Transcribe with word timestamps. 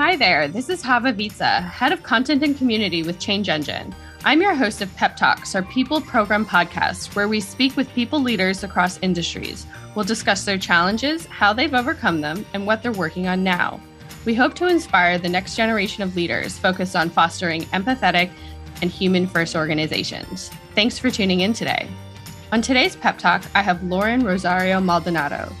Hi 0.00 0.16
there, 0.16 0.48
this 0.48 0.70
is 0.70 0.80
Hava 0.80 1.12
Vitsa, 1.12 1.62
Head 1.62 1.92
of 1.92 2.02
Content 2.02 2.42
and 2.42 2.56
Community 2.56 3.02
with 3.02 3.18
Change 3.18 3.50
Engine. 3.50 3.94
I'm 4.24 4.40
your 4.40 4.54
host 4.54 4.80
of 4.80 4.96
Pep 4.96 5.14
Talks, 5.14 5.54
our 5.54 5.62
people 5.62 6.00
program 6.00 6.46
podcast, 6.46 7.14
where 7.14 7.28
we 7.28 7.38
speak 7.38 7.76
with 7.76 7.92
people 7.92 8.18
leaders 8.18 8.64
across 8.64 8.98
industries. 9.02 9.66
We'll 9.94 10.06
discuss 10.06 10.46
their 10.46 10.56
challenges, 10.56 11.26
how 11.26 11.52
they've 11.52 11.74
overcome 11.74 12.22
them, 12.22 12.46
and 12.54 12.66
what 12.66 12.82
they're 12.82 12.92
working 12.92 13.28
on 13.28 13.44
now. 13.44 13.78
We 14.24 14.34
hope 14.34 14.54
to 14.54 14.68
inspire 14.68 15.18
the 15.18 15.28
next 15.28 15.54
generation 15.54 16.02
of 16.02 16.16
leaders 16.16 16.56
focused 16.56 16.96
on 16.96 17.10
fostering 17.10 17.64
empathetic 17.64 18.30
and 18.80 18.90
human 18.90 19.26
first 19.26 19.54
organizations. 19.54 20.50
Thanks 20.74 20.98
for 20.98 21.10
tuning 21.10 21.40
in 21.40 21.52
today. 21.52 21.90
On 22.52 22.62
today's 22.62 22.96
Pep 22.96 23.18
Talk, 23.18 23.42
I 23.54 23.60
have 23.60 23.82
Loren 23.82 24.24
Rosario 24.24 24.80
Maldonado, 24.80 25.52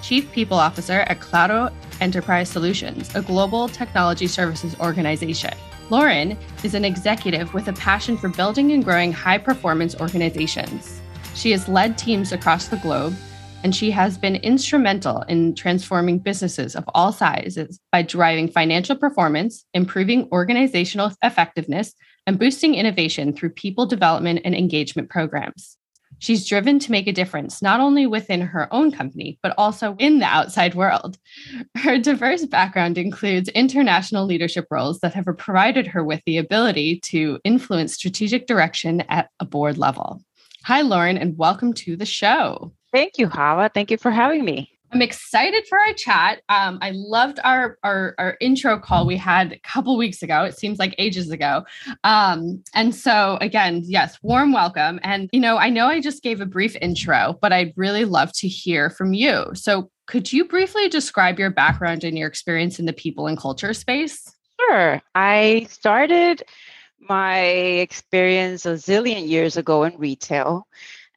Chief 0.00 0.32
People 0.32 0.58
Officer 0.58 1.00
at 1.06 1.20
Claro 1.20 1.70
Enterprise 2.04 2.50
Solutions, 2.50 3.10
a 3.14 3.22
global 3.22 3.66
technology 3.66 4.26
services 4.26 4.76
organization. 4.78 5.54
Loren 5.88 6.36
is 6.62 6.74
an 6.74 6.84
executive 6.84 7.54
with 7.54 7.66
a 7.68 7.72
passion 7.72 8.18
for 8.18 8.28
building 8.28 8.72
and 8.72 8.84
growing 8.84 9.10
high 9.10 9.38
performance 9.38 9.98
organizations. 9.98 11.00
She 11.34 11.50
has 11.52 11.66
led 11.66 11.96
teams 11.96 12.30
across 12.30 12.68
the 12.68 12.76
globe, 12.76 13.14
and 13.62 13.74
she 13.74 13.90
has 13.92 14.18
been 14.18 14.36
instrumental 14.36 15.22
in 15.22 15.54
transforming 15.54 16.18
businesses 16.18 16.76
of 16.76 16.84
all 16.88 17.10
sizes 17.10 17.80
by 17.90 18.02
driving 18.02 18.48
financial 18.48 18.96
performance, 18.96 19.64
improving 19.72 20.28
organizational 20.30 21.10
effectiveness, 21.22 21.94
and 22.26 22.38
boosting 22.38 22.74
innovation 22.74 23.32
through 23.32 23.48
people 23.48 23.86
development 23.86 24.42
and 24.44 24.54
engagement 24.54 25.08
programs. 25.08 25.78
She's 26.18 26.46
driven 26.46 26.78
to 26.78 26.90
make 26.90 27.06
a 27.06 27.12
difference, 27.12 27.60
not 27.60 27.80
only 27.80 28.06
within 28.06 28.40
her 28.40 28.72
own 28.72 28.90
company, 28.90 29.38
but 29.42 29.54
also 29.58 29.96
in 29.98 30.18
the 30.18 30.26
outside 30.26 30.74
world. 30.74 31.18
Her 31.76 31.98
diverse 31.98 32.46
background 32.46 32.98
includes 32.98 33.48
international 33.50 34.24
leadership 34.24 34.66
roles 34.70 35.00
that 35.00 35.14
have 35.14 35.26
provided 35.36 35.86
her 35.88 36.02
with 36.02 36.22
the 36.26 36.38
ability 36.38 37.00
to 37.00 37.38
influence 37.44 37.94
strategic 37.94 38.46
direction 38.46 39.02
at 39.08 39.28
a 39.40 39.44
board 39.44 39.76
level. 39.76 40.22
Hi, 40.64 40.80
Loren, 40.80 41.18
and 41.18 41.36
welcome 41.36 41.74
to 41.74 41.96
the 41.96 42.06
show. 42.06 42.72
Thank 42.92 43.18
you, 43.18 43.28
Hava. 43.28 43.70
Thank 43.74 43.90
you 43.90 43.98
for 43.98 44.10
having 44.10 44.44
me. 44.44 44.73
I'm 44.94 45.02
excited 45.02 45.66
for 45.66 45.76
our 45.76 45.92
chat. 45.92 46.42
Um, 46.48 46.78
I 46.80 46.92
loved 46.94 47.40
our, 47.42 47.78
our, 47.82 48.14
our 48.16 48.36
intro 48.40 48.78
call 48.78 49.06
we 49.06 49.16
had 49.16 49.52
a 49.52 49.58
couple 49.58 49.96
weeks 49.96 50.22
ago. 50.22 50.44
It 50.44 50.56
seems 50.56 50.78
like 50.78 50.94
ages 50.98 51.32
ago. 51.32 51.64
Um, 52.04 52.62
and 52.74 52.94
so 52.94 53.36
again, 53.40 53.82
yes, 53.84 54.16
warm 54.22 54.52
welcome. 54.52 55.00
And 55.02 55.28
you 55.32 55.40
know, 55.40 55.56
I 55.56 55.68
know 55.68 55.88
I 55.88 56.00
just 56.00 56.22
gave 56.22 56.40
a 56.40 56.46
brief 56.46 56.76
intro, 56.80 57.36
but 57.42 57.52
I'd 57.52 57.72
really 57.74 58.04
love 58.04 58.32
to 58.34 58.46
hear 58.46 58.88
from 58.88 59.14
you. 59.14 59.46
So 59.54 59.90
could 60.06 60.32
you 60.32 60.44
briefly 60.44 60.88
describe 60.88 61.40
your 61.40 61.50
background 61.50 62.04
and 62.04 62.16
your 62.16 62.28
experience 62.28 62.78
in 62.78 62.86
the 62.86 62.92
people 62.92 63.26
and 63.26 63.36
culture 63.36 63.74
space? 63.74 64.22
Sure. 64.60 65.02
I 65.16 65.66
started 65.70 66.44
my 67.00 67.40
experience 67.40 68.64
a 68.64 68.74
zillion 68.74 69.28
years 69.28 69.56
ago 69.56 69.82
in 69.82 69.98
retail. 69.98 70.68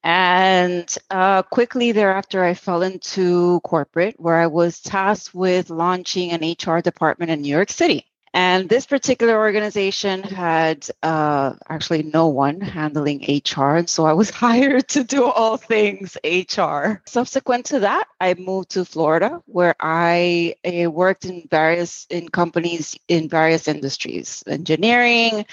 And 0.07 0.97
uh, 1.11 1.43
quickly 1.43 1.91
thereafter, 1.91 2.41
I 2.41 2.53
fell 2.53 2.81
into 2.81 3.59
corporate 3.59 4.15
where 4.17 4.37
I 4.37 4.47
was 4.47 4.79
tasked 4.79 5.35
with 5.35 5.69
launching 5.69 6.31
an 6.31 6.49
HR 6.49 6.79
department 6.79 7.29
in 7.29 7.41
New 7.41 7.53
York 7.53 7.69
City. 7.69 8.05
And 8.33 8.69
this 8.69 8.85
particular 8.85 9.37
organization 9.37 10.23
had 10.23 10.87
uh, 11.03 11.55
actually 11.67 12.03
no 12.03 12.27
one 12.27 12.61
handling 12.61 13.41
HR. 13.45 13.75
And 13.75 13.89
so 13.89 14.05
I 14.05 14.13
was 14.13 14.29
hired 14.45 14.87
to 14.89 15.03
do 15.03 15.25
all 15.25 15.57
things 15.57 16.15
HR. 16.23 17.01
Subsequent 17.05 17.65
to 17.65 17.79
that, 17.81 18.07
I 18.21 18.33
moved 18.35 18.69
to 18.71 18.85
Florida 18.85 19.41
where 19.45 19.75
I 19.77 20.55
uh, 20.65 20.89
worked 20.89 21.25
in 21.25 21.49
various 21.51 22.07
in 22.09 22.29
companies 22.29 22.97
in 23.09 23.27
various 23.27 23.67
industries, 23.67 24.41
engineering, 24.47 25.45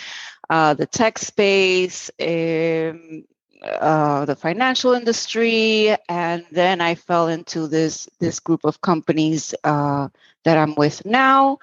uh, 0.49 0.75
the 0.75 0.87
tech 0.87 1.19
space, 1.19 2.09
um, 2.21 3.25
uh, 3.65 4.25
the 4.25 4.37
financial 4.37 4.93
industry, 4.93 5.97
and 6.09 6.45
then 6.53 6.81
I 6.81 6.95
fell 6.95 7.29
into 7.29 7.67
this 7.67 8.09
this 8.21 8.41
group 8.41 8.61
of 8.65 8.81
companies 8.81 9.55
uh, 9.65 10.09
that 10.45 10.59
I'm 10.59 10.75
with 10.75 11.05
now, 11.05 11.59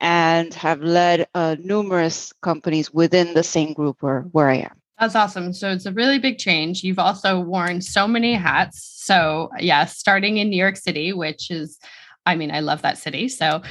and 0.00 0.52
have 0.54 0.80
led 0.80 1.26
uh, 1.34 1.56
numerous 1.58 2.32
companies 2.42 2.92
within 2.92 3.34
the 3.34 3.42
same 3.42 3.72
group 3.72 4.02
where 4.02 4.22
where 4.32 4.48
I 4.48 4.56
am. 4.56 4.76
That's 4.98 5.14
awesome. 5.14 5.52
So 5.52 5.70
it's 5.70 5.86
a 5.86 5.92
really 5.92 6.18
big 6.18 6.38
change. 6.38 6.82
You've 6.82 6.98
also 6.98 7.40
worn 7.40 7.80
so 7.80 8.08
many 8.08 8.34
hats. 8.34 8.82
So 8.82 9.50
yes, 9.54 9.62
yeah, 9.62 9.84
starting 9.84 10.38
in 10.38 10.50
New 10.50 10.56
York 10.56 10.76
City, 10.76 11.12
which 11.12 11.50
is 11.50 11.78
I 12.28 12.36
mean, 12.36 12.50
I 12.50 12.60
love 12.60 12.82
that 12.82 12.98
city. 12.98 13.26
So, 13.28 13.62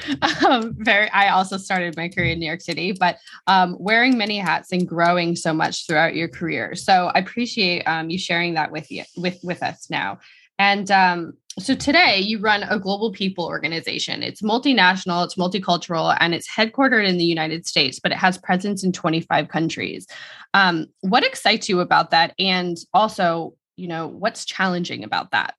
um, 0.47 0.75
very. 0.79 1.09
I 1.12 1.29
also 1.29 1.57
started 1.57 1.95
my 1.95 2.09
career 2.09 2.31
in 2.31 2.40
New 2.40 2.47
York 2.47 2.62
City, 2.62 2.91
but 2.91 3.19
um, 3.45 3.78
wearing 3.79 4.18
many 4.18 4.40
hats 4.40 4.72
and 4.72 4.88
growing 4.88 5.35
so 5.35 5.53
much 5.53 5.85
throughout 5.85 6.16
your 6.16 6.28
career. 6.28 6.73
So, 6.73 7.12
I 7.13 7.19
appreciate 7.19 7.84
um, 7.84 8.09
you 8.09 8.17
sharing 8.17 8.56
that 8.56 8.72
with 8.72 8.90
you 8.90 9.03
with 9.16 9.40
with 9.44 9.62
us 9.62 9.90
now. 9.91 10.17
And 10.59 10.90
um, 10.90 11.34
so 11.59 11.75
today, 11.75 12.17
you 12.19 12.40
run 12.40 12.63
a 12.63 12.79
global 12.79 13.12
people 13.12 13.46
organization. 13.46 14.23
It's 14.23 14.41
multinational, 14.41 15.23
it's 15.23 15.35
multicultural, 15.35 16.17
and 16.19 16.34
it's 16.34 16.50
headquartered 16.50 17.07
in 17.07 17.17
the 17.17 17.25
United 17.25 17.67
States, 17.67 18.00
but 18.00 18.12
it 18.12 18.17
has 18.17 18.40
presence 18.40 18.84
in 18.84 18.91
25 18.91 19.50
countries. 19.50 20.07
Um, 20.56 20.88
what 21.01 21.23
excites 21.23 21.69
you 21.69 21.79
about 21.79 22.09
that? 22.09 22.34
And 22.40 22.75
also, 22.91 23.53
you 23.75 23.88
know, 23.88 24.07
what's 24.07 24.46
challenging 24.46 25.03
about 25.03 25.29
that? 25.31 25.53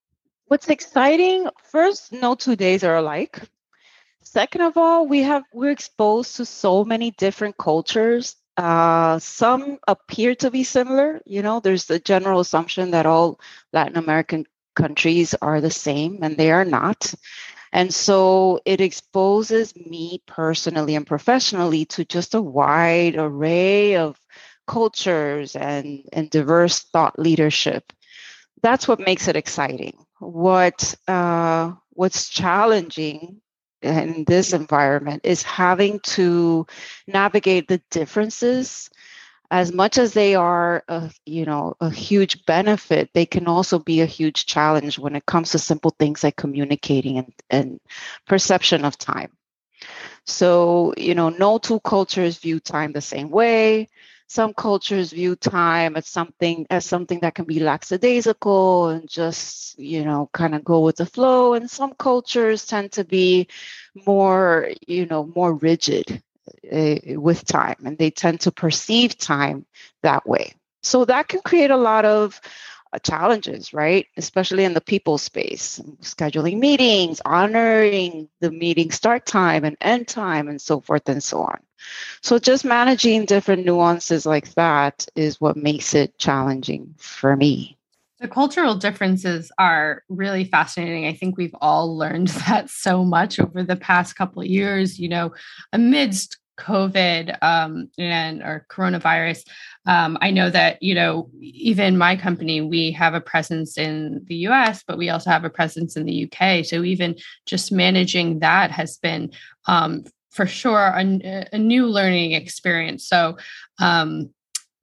What's 0.49 0.71
exciting, 0.71 1.47
first, 1.63 2.11
no 2.11 2.35
two 2.35 2.57
days 2.57 2.83
are 2.83 2.97
alike. 2.97 3.39
Second 4.23 4.63
of 4.63 4.79
all, 4.79 5.07
we 5.07 5.21
have 5.21 5.43
we're 5.53 5.71
exposed 5.71 6.37
to 6.37 6.47
so 6.47 6.85
many 6.87 7.11
different 7.11 7.59
cultures. 7.59 8.35
Uh, 8.57 9.19
some 9.19 9.79
appear 9.87 10.35
to 10.37 10.51
be 10.51 10.65
similar. 10.65 11.21
You 11.27 11.43
know, 11.43 11.61
there's 11.61 11.85
the 11.85 11.99
general 11.99 12.41
assumption 12.41 12.93
that 12.93 13.05
all 13.05 13.41
Latin 13.75 13.99
American 13.99 14.47
countries 14.75 15.35
are 15.43 15.61
the 15.61 15.71
same, 15.71 16.21
and 16.23 16.39
they 16.39 16.51
are 16.51 16.65
not. 16.65 17.13
And 17.71 17.93
so 17.93 18.61
it 18.65 18.81
exposes 18.81 19.77
me 19.77 20.23
personally 20.27 20.95
and 20.97 21.07
professionally 21.07 21.85
to 21.93 22.07
just 22.07 22.35
a 22.35 22.41
wide 22.41 23.17
array 23.17 23.97
of 23.97 24.19
cultures 24.67 25.57
and, 25.57 26.09
and 26.11 26.31
diverse 26.31 26.81
thought 26.81 27.19
leadership. 27.19 27.93
That's 28.63 28.89
what 28.89 28.99
makes 28.99 29.29
it 29.29 29.37
exciting 29.37 29.93
what 30.21 30.95
uh, 31.09 31.73
what's 31.91 32.29
challenging 32.29 33.41
in 33.83 34.25
this 34.27 34.53
environment 34.53 35.23
is 35.25 35.43
having 35.43 36.01
to 36.01 36.67
navigate 37.07 37.69
the 37.69 37.81
differences. 37.91 38.91
As 39.51 39.73
much 39.73 39.99
as 39.99 40.13
they 40.13 40.35
are 40.35 40.83
a, 40.89 41.11
you 41.27 41.45
know 41.45 41.75
a 41.81 41.91
huge 41.91 42.45
benefit 42.47 43.11
they 43.15 43.27
can 43.27 43.47
also 43.47 43.79
be 43.79 44.01
a 44.01 44.07
huge 44.07 44.47
challenge 44.47 44.99
when 44.99 45.15
it 45.17 45.27
comes 45.27 45.51
to 45.51 45.59
simple 45.59 45.95
things 45.99 46.23
like 46.25 46.37
communicating 46.37 47.19
and, 47.19 47.33
and 47.51 47.81
perception 48.27 48.85
of 48.85 48.99
time. 48.99 49.31
So 50.27 50.95
you 50.97 51.15
know 51.15 51.29
no 51.31 51.59
two 51.59 51.81
cultures 51.81 52.39
view 52.39 52.61
time 52.61 52.93
the 52.93 53.01
same 53.01 53.31
way 53.31 53.89
some 54.29 54.55
cultures 54.55 55.13
view 55.13 55.35
time 55.37 55.97
as 55.97 56.07
something 56.07 56.67
as 56.71 56.85
something 56.85 57.21
that 57.21 57.35
can 57.35 57.47
be 57.47 57.61
lackadaisical 57.61 58.89
and 58.91 59.09
just 59.09 59.79
you 59.79 60.05
know 60.05 60.31
kind 60.33 60.55
of 60.55 60.65
go 60.65 60.81
with 60.81 60.97
the 60.97 61.07
flow. 61.07 61.55
And 61.55 61.71
some 61.71 61.95
cultures 61.95 62.67
tend 62.67 62.93
to 62.93 63.05
be 63.05 63.49
more 64.07 64.71
you 64.87 65.07
know 65.07 65.31
more 65.35 65.55
rigid 65.55 66.23
uh, 66.73 66.97
with 67.07 67.45
time 67.45 67.77
and 67.85 67.99
they 67.99 68.11
tend 68.11 68.41
to 68.43 68.53
perceive 68.53 69.19
time 69.19 69.67
that 70.03 70.27
way. 70.27 70.55
So 70.83 71.05
that 71.07 71.29
can 71.29 71.41
create 71.41 71.71
a 71.71 71.77
lot 71.77 72.05
of 72.05 72.41
uh, 72.93 72.99
challenges, 72.99 73.73
right? 73.73 74.07
Especially 74.17 74.65
in 74.65 74.75
the 74.75 74.81
people 74.81 75.19
space, 75.19 75.81
scheduling 76.03 76.59
meetings, 76.59 77.21
honoring 77.25 78.29
the 78.41 78.51
meeting 78.51 78.91
start 78.91 79.27
time 79.27 79.65
and 79.65 79.77
end 79.81 80.09
time, 80.09 80.49
and 80.49 80.61
so 80.61 80.81
forth 80.81 81.09
and 81.09 81.23
so 81.23 81.43
on. 81.43 81.61
So, 82.23 82.39
just 82.39 82.65
managing 82.65 83.25
different 83.25 83.65
nuances 83.65 84.27
like 84.27 84.53
that 84.55 85.07
is 85.15 85.41
what 85.41 85.57
makes 85.57 85.95
it 85.95 86.19
challenging 86.19 86.95
for 86.99 87.37
me. 87.37 87.77
The 88.21 88.29
cultural 88.29 88.75
differences 88.75 89.53
are 89.59 90.03
really 90.09 90.45
fascinating. 90.45 91.07
I 91.07 91.13
think 91.13 91.37
we've 91.37 91.55
all 91.61 91.97
learned 91.97 92.29
that 92.49 92.69
so 92.69 93.05
much 93.05 93.39
over 93.39 93.63
the 93.63 93.77
past 93.77 94.17
couple 94.17 94.43
of 94.43 94.49
years, 94.49 94.99
you 94.99 95.09
know, 95.09 95.33
amidst 95.73 96.39
COVID 96.59 97.39
um, 97.43 97.91
and 97.99 98.43
or 98.43 98.67
coronavirus. 98.71 99.47
Um, 99.87 100.19
I 100.21 100.31
know 100.31 100.51
that 100.51 100.83
you 100.83 100.95
know 100.95 101.31
even 101.41 101.97
my 101.97 102.17
company 102.17 102.61
we 102.61 102.93
have 102.93 103.15
a 103.15 103.21
presence 103.21 103.79
in 103.79 104.25
the 104.27 104.37
U.S., 104.37 104.83
but 104.87 104.99
we 104.99 105.09
also 105.09 105.31
have 105.31 105.45
a 105.45 105.51
presence 105.51 105.97
in 105.97 106.05
the 106.05 106.15
U.K. 106.15 106.63
So 106.65 106.83
even 106.83 107.17
just 107.47 107.73
managing 107.73 108.41
that 108.41 108.71
has 108.71 108.99
been 108.99 109.33
um, 109.67 110.05
for 110.31 110.47
sure 110.47 110.95
a, 110.97 111.47
a, 111.53 111.59
new 111.59 111.87
learning 111.87 112.33
experience. 112.33 113.07
So 113.09 113.39
um, 113.81 114.31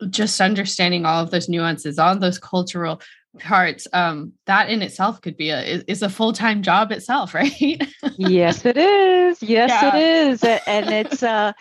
just 0.09 0.41
understanding 0.41 1.05
all 1.05 1.23
of 1.23 1.31
those 1.31 1.47
nuances, 1.47 1.99
all 1.99 2.17
those 2.17 2.39
cultural 2.39 3.01
parts 3.39 3.87
um 3.93 4.33
that 4.45 4.69
in 4.69 4.81
itself 4.81 5.21
could 5.21 5.37
be 5.37 5.49
a 5.49 5.83
is 5.87 6.01
a 6.01 6.09
full-time 6.09 6.61
job 6.61 6.91
itself 6.91 7.33
right? 7.33 7.81
Yes 8.17 8.65
it 8.65 8.77
is. 8.77 9.41
Yes 9.41 9.69
yeah. 9.69 9.95
it 9.95 10.01
is 10.01 10.43
and 10.67 10.89
it's 10.89 11.23
uh 11.23 11.53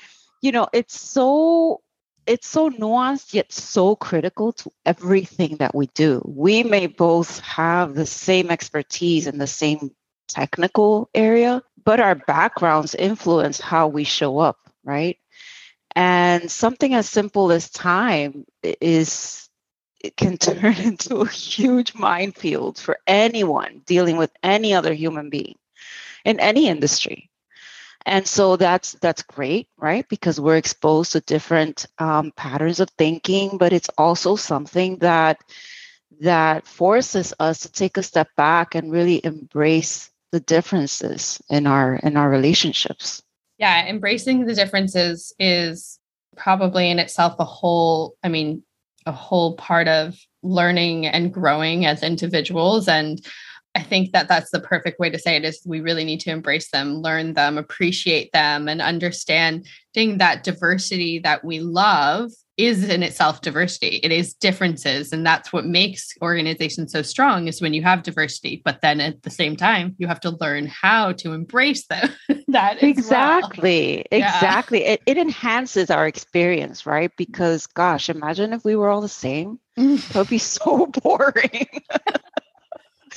you 0.43 0.53
know 0.53 0.69
it's 0.73 1.01
so 1.01 1.81
it's 2.27 2.49
so 2.49 2.71
nuanced 2.71 3.35
yet 3.35 3.53
so 3.53 3.97
critical 3.97 4.53
to 4.53 4.71
everything 4.87 5.57
that 5.59 5.75
we 5.75 5.87
do. 5.89 6.23
We 6.25 6.63
may 6.63 6.87
both 6.87 7.41
have 7.41 7.95
the 7.95 8.07
same 8.07 8.51
expertise 8.51 9.27
in 9.27 9.39
the 9.39 9.47
same 9.47 9.91
technical 10.29 11.11
area 11.15 11.63
but 11.85 12.01
our 12.01 12.15
backgrounds 12.15 12.95
influence 12.95 13.61
how 13.61 13.89
we 13.89 14.05
show 14.05 14.39
up 14.39 14.59
right? 14.85 15.19
And 15.97 16.51
something 16.51 16.95
as 16.95 17.09
simple 17.09 17.53
as 17.53 17.71
time 17.71 18.45
is 18.63 19.49
it 20.05 20.17
can 20.17 20.37
turn 20.39 20.77
into 20.77 21.17
a 21.17 21.29
huge 21.29 21.95
minefield 21.95 22.79
for 22.79 22.99
anyone 23.07 23.81
dealing 23.87 24.17
with 24.19 24.31
any 24.43 24.75
other 24.75 24.93
human 24.93 25.31
being 25.31 25.57
in 26.25 26.39
any 26.41 26.69
industry. 26.69 27.31
And 28.07 28.27
so 28.27 28.57
that's 28.57 28.93
that's 29.01 29.23
great 29.23 29.69
right? 29.79 30.07
Because 30.09 30.39
we're 30.39 30.59
exposed 30.59 31.13
to 31.13 31.21
different 31.21 31.87
um, 31.99 32.33
patterns 32.37 32.81
of 32.81 32.91
thinking 32.91 33.57
but 33.57 33.73
it's 33.73 33.89
also 33.97 34.37
something 34.37 34.99
that 34.99 35.41
that 36.21 36.67
forces 36.67 37.35
us 37.41 37.61
to 37.61 37.73
take 37.73 37.97
a 37.97 38.03
step 38.03 38.29
back 38.37 38.75
and 38.75 38.93
really 38.93 39.25
embrace 39.25 40.11
the 40.33 40.41
differences 40.41 41.41
in 41.49 41.67
our 41.67 41.97
in 41.97 42.19
our 42.19 42.29
relationships. 42.29 43.23
Yeah 43.57 43.87
embracing 43.87 44.45
the 44.45 44.55
differences 44.55 45.33
is 45.39 45.99
probably 46.37 46.91
in 46.91 46.99
itself 46.99 47.37
a 47.39 47.45
whole 47.45 48.17
i 48.23 48.29
mean 48.29 48.63
a 49.07 49.13
whole 49.13 49.55
part 49.57 49.89
of 49.89 50.17
learning 50.43 51.07
and 51.07 51.33
growing 51.33 51.87
as 51.87 52.03
individuals. 52.03 52.89
And 52.89 53.25
I 53.75 53.83
think 53.83 54.13
that 54.13 54.29
that's 54.29 54.51
the 54.51 54.61
perfect 54.61 55.01
way 55.01 55.11
to 55.11 55.19
say 55.19 55.37
it 55.37 55.45
is 55.45 55.61
we 55.67 55.81
really 55.81 56.05
need 56.05 56.21
to 56.21 56.31
embrace 56.31 56.71
them, 56.71 56.97
learn 56.97 57.35
them, 57.35 57.59
appreciate 57.59 58.33
them, 58.33 58.69
and 58.69 58.81
understanding 58.81 59.65
that 59.95 60.45
diversity 60.45 61.19
that 61.21 61.45
we 61.45 61.61
love 61.61 62.31
is 62.57 62.89
in 62.89 63.03
itself 63.03 63.41
diversity. 63.41 64.01
It 64.03 64.13
is 64.13 64.35
differences. 64.35 65.13
And 65.13 65.27
that's 65.27 65.53
what 65.53 65.67
makes 65.67 66.13
organizations 66.23 66.93
so 66.93 67.03
strong 67.03 67.49
is 67.49 67.61
when 67.61 67.75
you 67.75 67.83
have 67.83 68.03
diversity. 68.05 68.63
But 68.65 68.81
then 68.81 69.01
at 69.01 69.23
the 69.23 69.31
same 69.31 69.57
time, 69.57 69.97
you 69.99 70.07
have 70.07 70.21
to 70.21 70.31
learn 70.31 70.67
how 70.67 71.13
to 71.13 71.33
embrace 71.33 71.87
them. 71.87 72.11
that 72.49 72.83
exactly. 72.83 74.05
Well. 74.11 74.21
Exactly. 74.21 74.83
Yeah. 74.83 74.93
It, 74.93 75.03
it 75.07 75.19
enhances 75.19 75.91
our 75.91 76.07
experience, 76.07 76.87
right? 76.87 77.11
Because 77.17 77.67
gosh, 77.67 78.09
imagine 78.09 78.53
if 78.53 78.65
we 78.65 78.77
were 78.77 78.89
all 78.89 79.01
the 79.01 79.09
same. 79.09 79.59
Mm. 79.77 79.99
it 80.11 80.15
would 80.15 80.29
be 80.29 80.39
so 80.39 80.87
boring. 81.03 81.67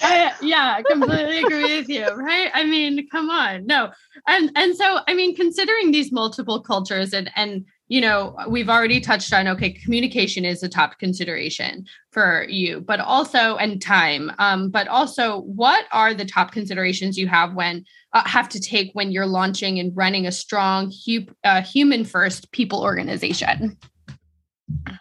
I, 0.01 0.31
yeah, 0.42 0.75
I 0.78 0.84
completely 0.84 1.39
agree 1.39 1.78
with 1.78 1.89
you. 1.89 2.07
Right? 2.07 2.50
I 2.54 2.63
mean, 2.66 3.07
come 3.10 3.30
on, 3.30 3.66
no, 3.66 3.92
and 4.28 4.51
and 4.56 4.75
so 4.75 5.00
I 5.07 5.13
mean, 5.13 5.36
considering 5.36 5.92
these 5.92 6.12
multiple 6.12 6.62
cultures 6.62 7.13
and 7.13 7.31
and 7.36 7.66
you 7.88 8.01
know 8.01 8.36
we've 8.48 8.69
already 8.69 9.00
touched 9.00 9.34
on 9.34 9.48
okay, 9.48 9.72
communication 9.72 10.45
is 10.45 10.63
a 10.63 10.69
top 10.69 11.00
consideration 11.00 11.86
for 12.12 12.45
you, 12.50 12.81
but 12.81 13.00
also 13.00 13.56
and 13.57 13.81
time. 13.81 14.31
Um, 14.39 14.69
but 14.69 14.88
also, 14.88 15.42
what 15.42 15.86
are 15.92 16.13
the 16.13 16.25
top 16.25 16.51
considerations 16.51 17.18
you 17.18 17.28
have 17.28 17.54
when 17.54 17.86
uh, 18.13 18.28
have 18.28 18.50
to 18.50 18.60
take 18.60 18.92
when 18.94 19.12
you're 19.12 19.25
launching 19.25 19.80
and 19.80 19.95
running 19.95 20.28
a 20.28 20.31
strong 20.31 20.92
hu- 21.06 21.28
uh, 21.44 21.62
human 21.62 22.06
first 22.06 22.51
people 22.51 22.81
organization? 22.81 23.78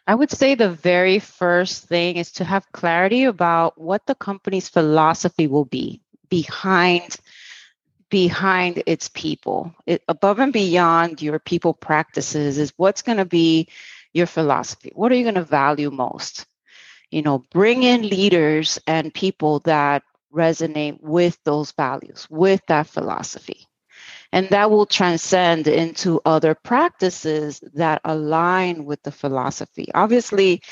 I 0.06 0.14
would 0.14 0.30
say 0.30 0.54
the 0.54 0.70
very 0.70 1.18
first 1.18 1.88
thing 1.88 2.16
is 2.16 2.30
to 2.32 2.44
have 2.44 2.70
clarity 2.72 3.24
about 3.24 3.80
what 3.80 4.06
the 4.06 4.14
company's 4.14 4.68
philosophy 4.68 5.46
will 5.46 5.64
be 5.64 6.00
behind 6.28 7.16
behind 8.10 8.82
its 8.86 9.08
people. 9.08 9.74
It, 9.86 10.02
above 10.08 10.38
and 10.38 10.52
beyond 10.52 11.22
your 11.22 11.38
people 11.38 11.74
practices 11.74 12.58
is 12.58 12.72
what's 12.76 13.02
going 13.02 13.18
to 13.18 13.24
be 13.24 13.68
your 14.12 14.26
philosophy. 14.26 14.92
What 14.94 15.12
are 15.12 15.14
you 15.14 15.24
going 15.24 15.34
to 15.34 15.42
value 15.42 15.90
most? 15.90 16.46
You 17.10 17.22
know, 17.22 17.44
bring 17.52 17.82
in 17.82 18.08
leaders 18.08 18.78
and 18.86 19.12
people 19.12 19.60
that 19.60 20.02
resonate 20.32 21.00
with 21.00 21.38
those 21.44 21.72
values, 21.72 22.26
with 22.30 22.60
that 22.68 22.86
philosophy. 22.86 23.66
And 24.32 24.48
that 24.50 24.70
will 24.70 24.86
transcend 24.86 25.68
into 25.68 26.20
other 26.24 26.54
practices 26.54 27.60
that 27.74 28.00
align 28.04 28.84
with 28.84 29.02
the 29.02 29.12
philosophy. 29.12 29.88
Obviously, 29.94 30.62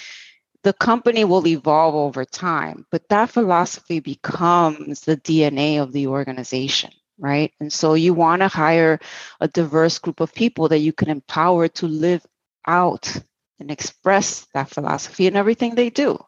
the 0.65 0.73
company 0.73 1.25
will 1.25 1.47
evolve 1.47 1.95
over 1.95 2.25
time, 2.25 2.87
but 2.91 3.09
that 3.11 3.31
philosophy 3.31 4.01
becomes 4.01 5.03
the 5.03 5.17
DNA 5.17 5.81
of 5.81 5.93
the 5.93 6.09
organization, 6.09 6.91
right? 7.19 7.53
And 7.61 7.73
so 7.73 7.95
you 7.95 8.15
want 8.15 8.41
to 8.43 8.49
hire 8.49 8.99
a 9.41 9.49
diverse 9.49 9.99
group 9.99 10.21
of 10.21 10.35
people 10.35 10.69
that 10.69 10.79
you 10.79 10.93
can 10.93 11.09
empower 11.11 11.69
to 11.69 11.87
live 11.87 12.25
out 12.67 13.15
and 13.61 13.71
express 13.71 14.47
that 14.55 14.71
philosophy 14.71 15.27
in 15.27 15.37
everything 15.37 15.75
they 15.75 15.91
do. 15.91 16.19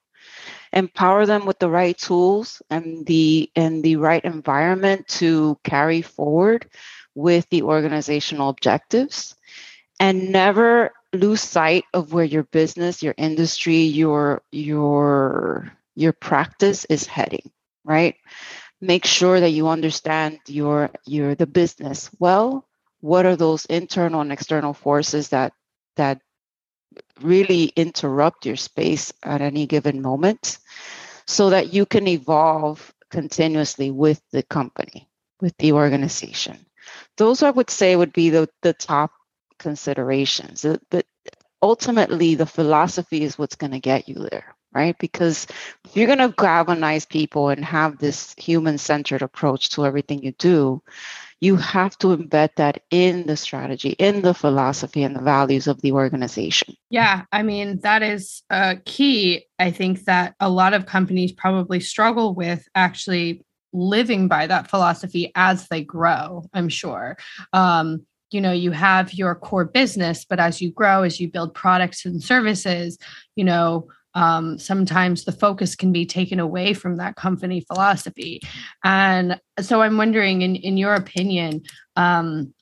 Empower 0.72 1.26
them 1.26 1.46
with 1.46 1.58
the 1.58 1.70
right 1.70 1.96
tools 1.96 2.60
and 2.70 3.06
the 3.06 3.50
and 3.56 3.82
the 3.82 3.96
right 3.96 4.24
environment 4.24 5.06
to 5.08 5.58
carry 5.64 6.02
forward 6.02 6.68
with 7.14 7.48
the 7.50 7.62
organizational 7.62 8.50
objectives. 8.50 9.34
And 9.98 10.30
never 10.32 10.92
lose 11.12 11.40
sight 11.40 11.84
of 11.94 12.12
where 12.12 12.24
your 12.24 12.44
business 12.44 13.02
your 13.02 13.14
industry 13.16 13.82
your 13.84 14.42
your 14.52 15.72
your 15.94 16.12
practice 16.12 16.84
is 16.86 17.06
heading 17.06 17.50
right 17.84 18.16
make 18.80 19.04
sure 19.04 19.40
that 19.40 19.50
you 19.50 19.68
understand 19.68 20.38
your 20.46 20.90
your 21.06 21.34
the 21.34 21.46
business. 21.46 22.10
Well 22.18 22.66
what 23.00 23.26
are 23.26 23.36
those 23.36 23.66
internal 23.66 24.20
and 24.20 24.32
external 24.32 24.74
forces 24.74 25.28
that 25.28 25.52
that 25.96 26.20
really 27.20 27.64
interrupt 27.76 28.46
your 28.46 28.56
space 28.56 29.12
at 29.22 29.40
any 29.40 29.66
given 29.66 30.02
moment 30.02 30.58
so 31.26 31.50
that 31.50 31.72
you 31.72 31.86
can 31.86 32.08
evolve 32.08 32.92
continuously 33.10 33.90
with 33.90 34.20
the 34.32 34.42
company 34.42 35.08
with 35.40 35.56
the 35.58 35.72
organization? 35.72 36.66
Those 37.16 37.42
I 37.42 37.50
would 37.50 37.70
say 37.70 37.94
would 37.94 38.12
be 38.12 38.30
the, 38.30 38.48
the 38.62 38.72
top 38.72 39.12
considerations. 39.58 40.66
But 40.90 41.06
ultimately, 41.62 42.34
the 42.34 42.46
philosophy 42.46 43.22
is 43.22 43.38
what's 43.38 43.56
going 43.56 43.72
to 43.72 43.80
get 43.80 44.08
you 44.08 44.28
there, 44.30 44.55
right? 44.76 44.96
Because 44.98 45.46
if 45.86 45.96
you're 45.96 46.06
going 46.06 46.18
to 46.18 46.34
galvanize 46.36 47.06
people 47.06 47.48
and 47.48 47.64
have 47.64 47.98
this 47.98 48.34
human 48.36 48.76
centered 48.76 49.22
approach 49.22 49.70
to 49.70 49.86
everything 49.86 50.22
you 50.22 50.32
do, 50.32 50.82
you 51.40 51.56
have 51.56 51.96
to 51.98 52.08
embed 52.08 52.50
that 52.56 52.82
in 52.90 53.26
the 53.26 53.36
strategy, 53.36 53.90
in 53.98 54.20
the 54.20 54.34
philosophy, 54.34 55.02
and 55.02 55.16
the 55.16 55.22
values 55.22 55.66
of 55.66 55.80
the 55.80 55.92
organization. 55.92 56.74
Yeah, 56.90 57.22
I 57.32 57.42
mean, 57.42 57.80
that 57.80 58.02
is 58.02 58.42
uh, 58.50 58.76
key. 58.84 59.46
I 59.58 59.70
think 59.70 60.04
that 60.04 60.34
a 60.40 60.50
lot 60.50 60.74
of 60.74 60.84
companies 60.84 61.32
probably 61.32 61.80
struggle 61.80 62.34
with 62.34 62.68
actually 62.74 63.44
living 63.72 64.28
by 64.28 64.46
that 64.46 64.68
philosophy 64.68 65.32
as 65.34 65.68
they 65.68 65.82
grow, 65.82 66.44
I'm 66.52 66.68
sure. 66.68 67.16
Um, 67.52 68.06
you 68.30 68.40
know, 68.40 68.52
you 68.52 68.72
have 68.72 69.14
your 69.14 69.34
core 69.34 69.64
business, 69.64 70.24
but 70.24 70.40
as 70.40 70.60
you 70.60 70.70
grow, 70.72 71.02
as 71.02 71.20
you 71.20 71.30
build 71.30 71.54
products 71.54 72.04
and 72.04 72.22
services, 72.22 72.98
you 73.36 73.44
know, 73.44 73.88
um, 74.16 74.58
sometimes 74.58 75.24
the 75.24 75.32
focus 75.32 75.76
can 75.76 75.92
be 75.92 76.06
taken 76.06 76.40
away 76.40 76.72
from 76.72 76.96
that 76.96 77.16
company 77.16 77.60
philosophy. 77.60 78.40
And 78.82 79.38
so 79.60 79.82
I'm 79.82 79.98
wondering, 79.98 80.42
in, 80.42 80.56
in 80.56 80.78
your 80.78 80.94
opinion, 80.94 81.62
um, 81.96 82.54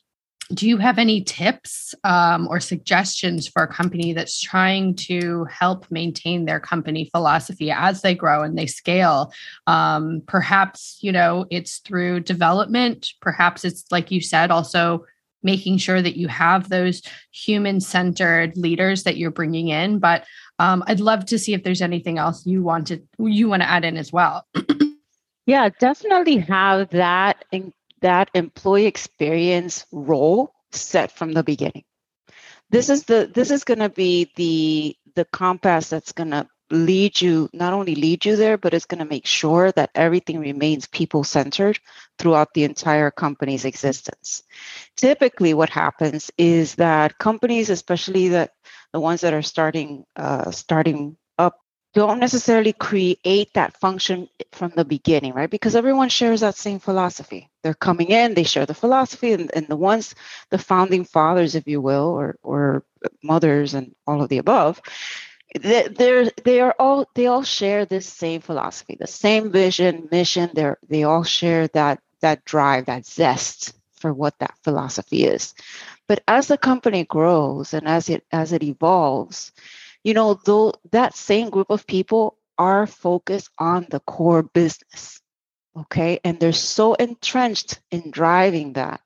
do 0.53 0.67
you 0.67 0.77
have 0.77 0.99
any 0.99 1.23
tips 1.23 1.95
um, 2.03 2.47
or 2.49 2.59
suggestions 2.59 3.47
for 3.47 3.63
a 3.63 3.73
company 3.73 4.13
that's 4.13 4.39
trying 4.39 4.95
to 4.95 5.45
help 5.45 5.89
maintain 5.89 6.45
their 6.45 6.59
company 6.59 7.09
philosophy 7.11 7.71
as 7.71 8.01
they 8.01 8.13
grow 8.13 8.43
and 8.43 8.55
they 8.55 8.67
scale? 8.67 9.33
Um, 9.65 10.21
perhaps 10.27 10.99
you 11.01 11.11
know 11.11 11.47
it's 11.49 11.79
through 11.79 12.19
development. 12.19 13.13
Perhaps 13.21 13.65
it's 13.65 13.85
like 13.91 14.11
you 14.11 14.21
said 14.21 14.51
also 14.51 15.05
making 15.45 15.77
sure 15.77 16.01
that 16.01 16.17
you 16.17 16.27
have 16.27 16.69
those 16.69 17.01
human 17.31 17.79
centered 17.79 18.57
leaders 18.57 19.03
that 19.03 19.15
you're 19.15 19.31
bringing 19.31 19.69
in. 19.69 19.99
But 19.99 20.25
um, 20.59 20.83
i'd 20.87 20.99
love 20.99 21.25
to 21.25 21.37
see 21.39 21.53
if 21.53 21.63
there's 21.63 21.81
anything 21.81 22.17
else 22.17 22.45
you 22.45 22.63
want 22.63 22.87
to 22.87 23.01
you 23.19 23.49
want 23.49 23.61
to 23.61 23.69
add 23.69 23.85
in 23.85 23.97
as 23.97 24.11
well 24.11 24.45
yeah 25.45 25.69
definitely 25.79 26.37
have 26.37 26.89
that 26.89 27.45
in 27.51 27.73
that 28.01 28.29
employee 28.35 28.85
experience 28.85 29.85
role 29.91 30.53
set 30.71 31.11
from 31.11 31.33
the 31.33 31.43
beginning. 31.43 31.83
This 32.69 32.89
is 32.89 33.05
the 33.05 33.29
this 33.33 33.49
is 33.49 33.63
going 33.63 33.79
to 33.79 33.89
be 33.89 34.31
the 34.35 34.95
the 35.15 35.25
compass 35.25 35.89
that's 35.89 36.11
going 36.11 36.31
to 36.31 36.47
lead 36.71 37.19
you 37.21 37.47
not 37.53 37.73
only 37.73 37.93
lead 37.93 38.25
you 38.25 38.35
there 38.35 38.57
but 38.57 38.73
it's 38.73 38.85
going 38.85 38.99
to 38.99 39.09
make 39.09 39.27
sure 39.27 39.71
that 39.73 39.91
everything 39.93 40.39
remains 40.39 40.87
people 40.87 41.23
centered 41.23 41.79
throughout 42.17 42.55
the 42.55 42.63
entire 42.63 43.11
company's 43.11 43.65
existence 43.65 44.41
typically 44.97 45.53
what 45.53 45.69
happens 45.69 46.31
is 46.39 46.73
that 46.73 47.19
companies 47.19 47.69
especially 47.69 48.29
that 48.29 48.49
the 48.95 49.01
ones 49.01 49.19
that 49.19 49.33
are 49.33 49.41
starting 49.41 50.05
uh, 50.15 50.51
starting 50.51 51.17
up 51.37 51.59
don't 51.93 52.17
necessarily 52.17 52.71
create 52.71 53.53
that 53.53 53.77
function 53.77 54.29
from 54.53 54.71
the 54.77 54.85
beginning, 54.85 55.33
right? 55.33 55.49
Because 55.49 55.75
everyone 55.75 56.07
shares 56.07 56.39
that 56.39 56.55
same 56.55 56.79
philosophy. 56.79 57.49
They're 57.61 57.73
coming 57.73 58.07
in, 58.07 58.35
they 58.35 58.43
share 58.45 58.65
the 58.65 58.73
philosophy, 58.73 59.33
and, 59.33 59.51
and 59.53 59.67
the 59.67 59.75
ones, 59.75 60.15
the 60.49 60.57
founding 60.57 61.03
fathers, 61.03 61.55
if 61.55 61.67
you 61.67 61.81
will, 61.81 62.07
or 62.07 62.37
or 62.41 62.85
mothers, 63.21 63.73
and 63.73 63.93
all 64.07 64.21
of 64.23 64.29
the 64.29 64.37
above, 64.37 64.81
they, 65.59 65.89
they're 65.89 66.31
they 66.45 66.61
are 66.61 66.75
all 66.79 67.09
they 67.15 67.27
all 67.27 67.43
share 67.43 67.83
this 67.83 68.07
same 68.07 68.39
philosophy, 68.39 68.95
the 68.97 69.07
same 69.07 69.51
vision, 69.51 70.07
mission. 70.09 70.51
They're 70.53 70.77
they 70.87 71.03
all 71.03 71.25
share 71.25 71.67
that 71.79 71.99
that 72.21 72.45
drive, 72.45 72.85
that 72.85 73.05
zest 73.05 73.73
for 74.05 74.13
what 74.13 74.37
that 74.37 74.53
philosophy 74.63 75.23
is. 75.25 75.55
But 76.07 76.21
as 76.27 76.47
the 76.47 76.59
company 76.59 77.05
grows 77.05 77.73
and 77.73 77.87
as 77.87 78.07
it 78.07 78.23
as 78.31 78.53
it 78.53 78.61
evolves, 78.61 79.51
you 80.03 80.13
know, 80.13 80.39
though 80.45 80.73
that 80.91 81.15
same 81.15 81.49
group 81.49 81.71
of 81.71 81.87
people 81.87 82.37
are 82.59 82.85
focused 82.85 83.49
on 83.57 83.87
the 83.89 83.99
core 84.01 84.43
business. 84.43 85.19
Okay. 85.75 86.19
And 86.23 86.39
they're 86.39 86.53
so 86.53 86.93
entrenched 86.93 87.79
in 87.89 88.11
driving 88.11 88.73
that 88.73 89.01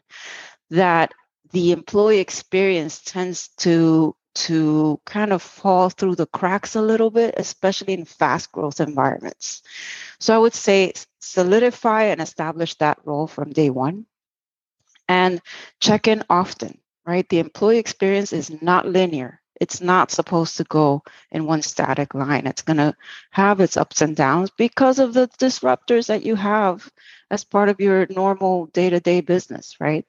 that 0.70 1.13
the 1.53 1.72
employee 1.72 2.20
experience 2.20 3.00
tends 3.01 3.48
to 3.60 4.18
to 4.36 5.00
kind 5.06 5.32
of 5.32 5.41
fall 5.41 5.89
through 5.89 6.15
the 6.15 6.27
cracks 6.27 6.75
a 6.75 6.82
little 6.82 7.10
bit, 7.10 7.36
especially 7.38 7.94
in 7.94 8.03
fast 8.03 8.51
growth 8.51 8.82
environments. 8.82 9.63
So 10.20 10.36
I 10.36 10.39
would 10.39 10.53
say 10.53 10.91
solidify 11.22 12.12
and 12.12 12.20
establish 12.20 12.75
that 12.75 13.00
role 13.06 13.27
from 13.27 13.51
day 13.51 13.70
one 13.70 14.06
and 15.10 15.42
check 15.82 16.08
in 16.08 16.24
often, 16.30 16.80
right? 17.06 17.28
The 17.30 17.39
employee 17.39 17.80
experience 17.80 18.34
is 18.34 18.62
not 18.62 18.88
linear. 18.88 19.42
It's 19.60 19.82
not 19.82 20.12
supposed 20.12 20.58
to 20.58 20.63
go 20.66 21.04
in 21.32 21.46
one 21.46 21.63
static 21.63 22.13
line. 22.16 22.48
It's 22.48 22.62
going 22.62 22.78
to 22.78 22.96
have 23.32 23.60
its 23.60 23.78
ups 23.78 24.01
and 24.01 24.16
downs 24.16 24.51
because 24.58 25.00
of 25.00 25.13
the 25.13 25.28
disruptors 25.39 26.08
that 26.08 26.24
you 26.24 26.36
have 26.36 26.89
as 27.32 27.44
part 27.44 27.70
of 27.70 27.82
your 27.82 28.08
normal 28.10 28.68
day 28.68 28.89
to 28.92 29.01
day 29.01 29.22
business, 29.22 29.75
right? 29.82 30.06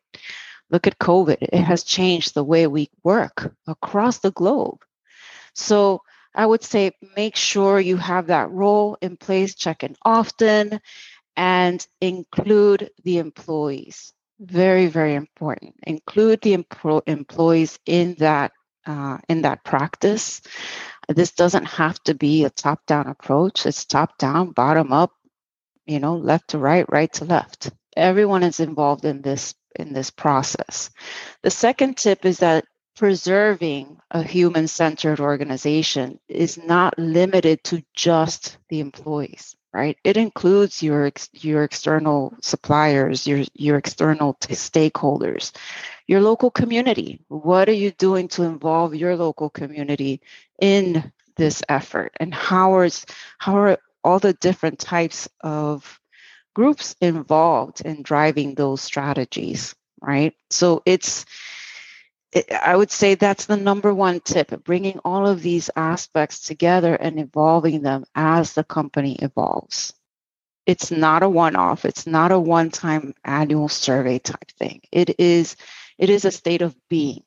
Look 0.71 0.87
at 0.87 1.01
COVID. 1.01 1.39
It 1.43 1.63
has 1.63 1.85
changed 1.85 2.35
the 2.35 2.45
way 2.45 2.69
we 2.69 2.91
work 3.03 3.55
across 3.67 4.19
the 4.19 4.33
globe. 4.33 4.85
So 5.55 6.03
I 6.35 6.47
would 6.47 6.65
say 6.65 6.93
make 7.17 7.37
sure 7.37 7.81
you 7.81 7.97
have 7.97 8.29
that 8.29 8.51
role 8.53 8.99
in 9.01 9.17
place, 9.17 9.57
check 9.57 9.83
in 9.85 9.97
often, 10.05 10.81
and 11.37 11.87
include 12.01 12.91
the 13.05 13.19
employees. 13.19 14.13
Very, 14.41 14.87
very 14.87 15.15
important. 15.17 15.77
Include 15.87 16.41
the 16.43 16.57
empl- 16.57 17.03
employees 17.07 17.79
in 17.87 18.15
that 18.21 18.53
uh, 18.87 19.19
in 19.29 19.43
that 19.43 19.65
practice. 19.65 20.41
This 21.09 21.33
doesn't 21.33 21.67
have 21.67 22.03
to 22.05 22.15
be 22.15 22.45
a 22.45 22.51
top 22.51 22.87
down 22.87 23.07
approach. 23.09 23.67
It's 23.67 23.85
top 23.85 24.19
down, 24.19 24.53
bottom 24.53 24.93
up, 24.93 25.13
you 25.87 26.01
know, 26.01 26.17
left 26.17 26.51
to 26.51 26.59
right, 26.59 26.87
right 26.91 27.13
to 27.15 27.27
left. 27.27 27.71
Everyone 27.97 28.43
is 28.43 28.61
involved 28.61 29.05
in 29.05 29.23
this 29.23 29.55
in 29.79 29.93
this 29.93 30.11
process. 30.11 30.91
The 31.43 31.51
second 31.51 31.99
tip 31.99 32.25
is 32.25 32.39
that 32.39 32.65
preserving 32.97 33.99
a 34.11 34.23
human 34.23 34.69
centered 34.69 35.21
organization 35.21 36.21
is 36.29 36.59
not 36.59 36.99
limited 36.99 37.63
to 37.65 37.83
just 37.95 38.59
the 38.71 38.81
employees 38.81 39.55
right 39.73 39.99
it 40.05 40.17
includes 40.17 40.83
your 40.83 41.11
your 41.33 41.65
external 41.65 42.35
suppliers 42.43 43.27
your 43.27 43.45
your 43.55 43.79
external 43.79 44.35
t- 44.35 44.55
stakeholders 44.55 45.53
your 46.07 46.21
local 46.21 46.51
community. 46.51 47.21
What 47.29 47.69
are 47.69 47.73
you 47.73 47.93
doing 47.93 48.29
to 48.31 48.43
involve 48.43 48.97
your 48.97 49.17
local 49.17 49.49
community 49.49 50.21
in 50.61 51.13
this 51.37 51.63
effort? 51.69 52.13
And 52.19 52.35
how 52.35 52.75
are, 52.75 52.89
how 53.39 53.57
are 53.59 53.79
all 54.03 54.19
the 54.19 54.33
different 54.35 54.81
types 54.81 55.29
of 55.41 56.01
groups 56.55 56.97
involved 57.01 57.81
in 57.83 58.03
driving 58.03 58.55
those 58.55 58.81
strategies, 58.81 59.77
right? 60.03 60.35
So 60.51 60.83
it's, 60.85 61.25
it, 61.25 61.27
I 62.33 62.77
would 62.77 62.93
say 62.93 63.15
that's 63.15 63.47
the 63.47 63.57
number 63.57 63.93
one 63.93 64.21
tip 64.21 64.63
bringing 64.63 65.01
all 65.05 65.27
of 65.27 65.43
these 65.43 65.69
aspects 65.75 66.41
together 66.41 66.95
and 66.95 67.19
evolving 67.19 67.83
them 67.83 68.05
as 68.15 68.53
the 68.53 68.63
company 68.63 69.17
evolves. 69.17 69.93
It's 70.65 70.93
not 70.93 71.25
a 71.25 71.29
one 71.29 71.57
off, 71.57 71.85
it's 71.85 72.07
not 72.07 72.31
a 72.31 72.39
one 72.39 72.71
time 72.71 73.15
annual 73.25 73.69
survey 73.69 74.21
type 74.21 74.51
thing. 74.59 74.83
It 74.93 75.19
is 75.19 75.57
it 75.99 76.09
is 76.09 76.25
a 76.25 76.31
state 76.31 76.63
of 76.63 76.77
being 76.89 77.25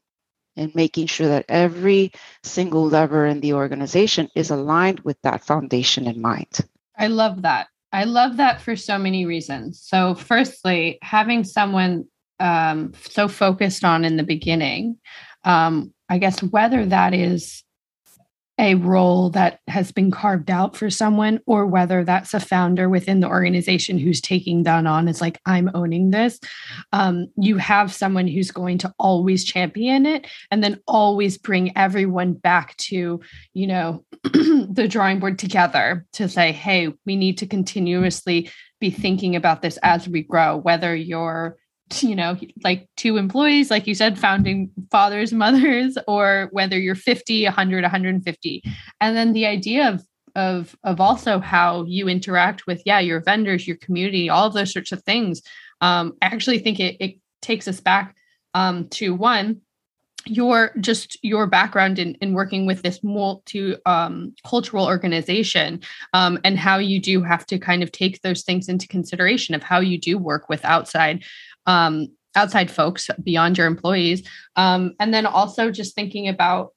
and 0.56 0.74
making 0.74 1.08
sure 1.08 1.28
that 1.28 1.46
every 1.50 2.12
single 2.44 2.86
lever 2.86 3.26
in 3.26 3.42
the 3.42 3.54
organization 3.54 4.30
is 4.36 4.52
aligned 4.52 5.02
with 5.02 5.22
that 5.24 5.44
foundation 5.44 6.08
in 6.08 6.22
mind. 6.22 6.60
I 6.98 7.08
love 7.08 7.42
that. 7.42 7.68
I 7.92 8.06
love 8.06 8.38
that 8.38 8.62
for 8.62 8.76
so 8.76 8.98
many 8.98 9.26
reasons. 9.26 9.82
So, 9.82 10.16
firstly, 10.16 10.98
having 11.02 11.44
someone 11.44 12.06
um, 12.40 12.94
so 13.10 13.28
focused 13.28 13.84
on 13.84 14.06
in 14.06 14.18
the 14.18 14.24
beginning, 14.24 14.98
um, 15.44 15.94
I 16.10 16.18
guess 16.18 16.42
whether 16.42 16.86
that 16.86 17.14
is 17.14 17.64
a 18.60 18.76
role 18.76 19.32
that 19.32 19.60
has 19.68 19.92
been 19.92 20.12
carved 20.12 20.52
out 20.52 20.76
for 20.76 20.90
someone 20.90 21.40
or 21.48 21.66
whether 21.66 22.04
that's 22.04 22.36
a 22.36 22.40
founder 22.40 22.88
within 22.88 23.20
the 23.20 23.28
organization 23.28 23.98
who's 23.98 24.22
taking 24.22 24.64
that 24.64 24.86
on 24.86 25.08
is 25.08 25.22
like 25.22 25.40
i'm 25.46 25.72
owning 25.74 26.12
this. 26.12 26.40
Um, 26.92 27.28
you 27.36 27.58
have 27.58 27.94
someone 27.94 28.28
who's 28.28 28.52
going 28.52 28.78
to 28.80 28.94
always 29.00 29.44
champion 29.44 30.06
it 30.06 30.28
and 30.52 30.64
then 30.64 30.80
always 30.88 31.38
bring 31.38 31.76
everyone 31.76 32.34
back 32.34 32.78
to 32.78 33.20
you 33.54 33.68
know 33.68 34.06
the 34.24 34.88
drawing 34.88 35.20
board 35.20 35.40
together 35.40 36.06
to 36.14 36.30
say 36.30 36.52
hey 36.52 36.94
we 37.06 37.16
need 37.16 37.40
to 37.40 37.48
continuously 37.48 38.52
be 38.80 38.92
thinking 38.92 39.36
about 39.36 39.64
this 39.64 39.78
as 39.82 40.08
we 40.08 40.22
grow 40.22 40.58
whether 40.58 40.96
you're 40.96 41.58
you 42.02 42.16
know 42.16 42.38
like 42.64 42.88
two 42.98 43.18
employees 43.18 43.70
like 43.70 43.86
you 43.86 43.94
said 43.94 44.18
founding 44.18 44.72
fathers 44.90 45.34
mothers 45.46 45.98
or 46.08 46.50
whether 46.52 46.80
you're 46.80 46.96
50 46.96 47.44
100 47.44 47.82
150 47.84 48.64
and 49.02 49.16
then 49.16 49.34
the 49.34 49.46
idea 49.46 49.90
of 49.90 50.04
of 50.36 50.76
of 50.84 51.00
also 51.00 51.40
how 51.40 51.84
you 51.84 52.08
interact 52.08 52.66
with 52.66 52.82
yeah 52.86 53.00
your 53.00 53.22
vendors 53.22 53.68
your 53.68 53.78
community 53.78 54.30
all 54.30 54.48
of 54.48 54.54
those 54.54 54.74
sorts 54.74 54.92
of 54.92 55.04
things. 55.04 55.42
Um, 55.82 56.14
i 56.22 56.28
actually 56.28 56.60
think 56.60 56.80
it, 56.80 56.98
it 57.00 57.20
takes 57.42 57.68
us 57.68 57.82
back 57.82 58.16
um, 58.54 58.88
to 58.90 59.14
one 59.14 59.62
your 60.26 60.72
just 60.80 61.18
your 61.22 61.48
background 61.48 62.00
in, 62.00 62.16
in 62.16 62.34
working 62.34 62.66
with 62.66 62.82
this 62.82 63.04
multi 63.04 63.76
um, 63.86 64.34
cultural 64.46 64.86
organization 64.86 65.82
um, 66.14 66.40
and 66.44 66.58
how 66.58 66.78
you 66.78 67.00
do 67.00 67.22
have 67.22 67.46
to 67.46 67.60
kind 67.60 67.84
of 67.84 67.92
take 67.92 68.22
those 68.22 68.44
things 68.44 68.70
into 68.70 68.88
consideration 68.88 69.54
of 69.54 69.64
how 69.64 69.80
you 69.80 70.00
do 70.00 70.18
work 70.18 70.48
with 70.50 70.64
outside 70.64 71.24
um, 71.66 72.08
outside 72.36 72.72
folks 72.72 73.10
beyond 73.24 73.58
your 73.58 73.68
employees. 73.68 74.28
Um, 74.56 74.94
and 75.00 75.14
then 75.14 75.26
also 75.26 75.72
just 75.72 75.96
thinking 75.96 76.28
about 76.28 76.74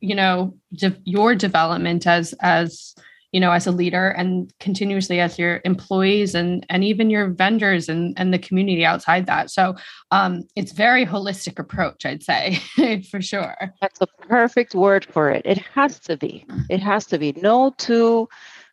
you 0.00 0.14
know 0.14 0.54
de- 0.74 1.00
your 1.04 1.34
development 1.34 2.06
as 2.06 2.34
as 2.40 2.94
you 3.32 3.40
know 3.40 3.50
as 3.50 3.66
a 3.66 3.70
leader 3.70 4.08
and 4.10 4.52
continuously 4.60 5.20
as 5.20 5.38
your 5.38 5.60
employees 5.64 6.34
and 6.34 6.66
and 6.68 6.84
even 6.84 7.08
your 7.08 7.30
vendors 7.30 7.88
and 7.88 8.12
and 8.18 8.34
the 8.34 8.38
community 8.38 8.84
outside 8.84 9.26
that. 9.26 9.50
So 9.50 9.76
um 10.10 10.42
it's 10.54 10.72
very 10.72 11.06
holistic 11.06 11.58
approach 11.58 12.04
i'd 12.04 12.22
say 12.22 12.60
for 13.10 13.22
sure. 13.22 13.56
That's 13.80 14.00
a 14.00 14.06
perfect 14.06 14.74
word 14.74 15.06
for 15.06 15.30
it. 15.30 15.42
It 15.44 15.58
has 15.74 15.98
to 16.00 16.16
be. 16.16 16.44
It 16.68 16.80
has 16.80 17.06
to 17.06 17.18
be. 17.18 17.32
No 17.32 17.74
two 17.78 18.28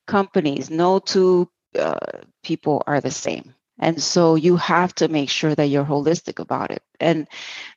companies 0.07 0.69
no 0.69 0.99
two 0.99 1.49
uh, 1.77 1.99
people 2.43 2.81
are 2.87 3.01
the 3.01 3.11
same 3.11 3.53
and 3.79 4.01
so 4.01 4.35
you 4.35 4.57
have 4.57 4.93
to 4.95 5.07
make 5.07 5.29
sure 5.29 5.53
that 5.53 5.65
you're 5.65 5.85
holistic 5.85 6.39
about 6.39 6.71
it 6.71 6.81
and 6.99 7.27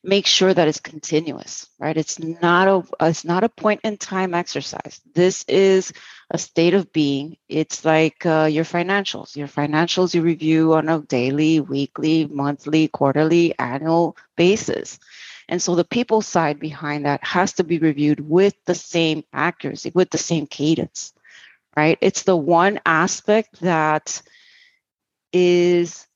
make 0.02 0.26
sure 0.26 0.52
that 0.52 0.66
it's 0.66 0.80
continuous, 0.80 1.68
right? 1.78 1.96
It's 1.96 2.18
not 2.18 2.68
a 2.68 3.06
it's 3.06 3.24
not 3.24 3.44
a 3.44 3.50
point 3.50 3.80
in 3.84 3.98
time 3.98 4.32
exercise. 4.32 5.00
This 5.14 5.44
is 5.46 5.92
a 6.30 6.38
state 6.38 6.72
of 6.72 6.92
being. 6.92 7.36
It's 7.48 7.84
like 7.84 8.24
uh, 8.24 8.48
your 8.50 8.64
financials. 8.64 9.36
Your 9.36 9.48
financials 9.48 10.14
you 10.14 10.22
review 10.22 10.72
on 10.74 10.88
a 10.88 11.00
daily, 11.00 11.60
weekly, 11.60 12.26
monthly, 12.26 12.88
quarterly, 12.88 13.58
annual 13.58 14.16
basis. 14.36 14.98
And 15.50 15.60
so 15.60 15.74
the 15.74 15.84
people 15.84 16.22
side 16.22 16.60
behind 16.60 17.04
that 17.04 17.24
has 17.24 17.54
to 17.54 17.64
be 17.64 17.78
reviewed 17.78 18.20
with 18.20 18.54
the 18.64 18.74
same 18.74 19.24
accuracy, 19.32 19.90
with 19.94 20.08
the 20.10 20.18
same 20.18 20.46
cadence, 20.46 21.12
right? 21.76 21.98
It's 22.00 22.22
the 22.22 22.36
one 22.36 22.80
aspect 22.86 23.60
that 23.60 24.22
is 25.32 26.06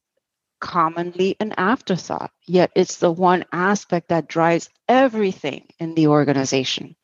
commonly 0.60 1.36
an 1.40 1.52
afterthought, 1.58 2.30
yet 2.46 2.70
it's 2.74 2.96
the 2.96 3.12
one 3.12 3.44
aspect 3.52 4.08
that 4.08 4.28
drives 4.28 4.70
everything 4.88 5.66
in 5.78 5.94
the 5.94 6.06
organization. 6.06 6.96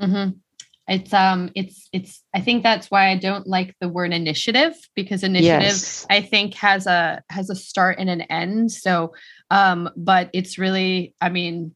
Mm-hmm. 0.00 0.38
It's 0.88 1.12
um, 1.12 1.50
it's 1.54 1.88
it's. 1.92 2.22
I 2.34 2.40
think 2.40 2.62
that's 2.62 2.90
why 2.90 3.10
I 3.10 3.16
don't 3.16 3.46
like 3.46 3.74
the 3.80 3.88
word 3.88 4.12
initiative 4.12 4.74
because 4.94 5.24
initiative 5.24 5.62
yes. 5.62 6.06
I 6.08 6.20
think 6.20 6.54
has 6.54 6.86
a 6.86 7.22
has 7.28 7.50
a 7.50 7.56
start 7.56 7.98
and 7.98 8.08
an 8.08 8.20
end. 8.22 8.70
So, 8.70 9.12
um, 9.50 9.90
but 9.96 10.30
it's 10.32 10.58
really, 10.58 11.14
I 11.20 11.28
mean, 11.28 11.74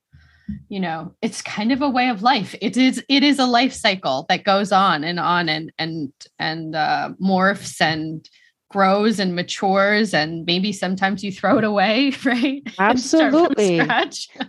you 0.69 0.81
know 0.81 1.15
it's 1.23 1.43
kind 1.43 1.73
of 1.73 1.83
a 1.83 1.89
way 1.89 2.09
of 2.09 2.23
life 2.23 2.55
it 2.61 2.77
is 2.77 3.05
it 3.09 3.23
is 3.23 3.39
a 3.39 3.47
life 3.47 3.73
cycle 3.73 4.27
that 4.29 4.45
goes 4.45 4.73
on 4.73 5.05
and 5.05 5.21
on 5.21 5.49
and 5.49 5.73
and 5.79 6.13
and 6.39 6.75
uh, 6.75 7.11
morphs 7.23 7.81
and 7.81 8.29
grows 8.71 9.19
and 9.19 9.35
matures 9.35 10.15
and 10.15 10.47
maybe 10.47 10.73
sometimes 10.73 11.23
you 11.23 11.33
throw 11.33 11.59
it 11.59 11.65
away 11.65 12.13
right? 12.25 12.63
Absolutely. 12.79 13.81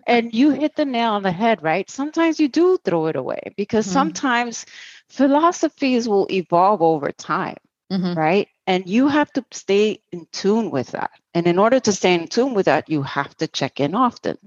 and 0.07 0.33
you 0.33 0.49
hit 0.61 0.75
the 0.75 0.85
nail 0.85 1.13
on 1.13 1.23
the 1.23 1.31
head 1.31 1.61
right? 1.61 1.89
Sometimes 1.89 2.39
you 2.39 2.47
do 2.47 2.77
throw 2.83 3.07
it 3.07 3.15
away 3.15 3.41
because 3.57 3.85
mm-hmm. 3.85 3.93
sometimes 3.93 4.65
philosophies 5.09 6.07
will 6.07 6.27
evolve 6.31 6.81
over 6.81 7.11
time 7.11 7.57
mm-hmm. 7.91 8.17
right? 8.17 8.47
And 8.67 8.87
you 8.87 9.07
have 9.07 9.31
to 9.33 9.43
stay 9.51 9.99
in 10.11 10.27
tune 10.31 10.71
with 10.71 10.91
that. 10.91 11.11
And 11.33 11.47
in 11.47 11.57
order 11.59 11.79
to 11.79 11.91
stay 11.91 12.13
in 12.13 12.27
tune 12.27 12.53
with 12.53 12.67
that 12.67 12.89
you 12.89 13.01
have 13.01 13.35
to 13.37 13.47
check 13.47 13.79
in 13.79 13.95
often 13.95 14.37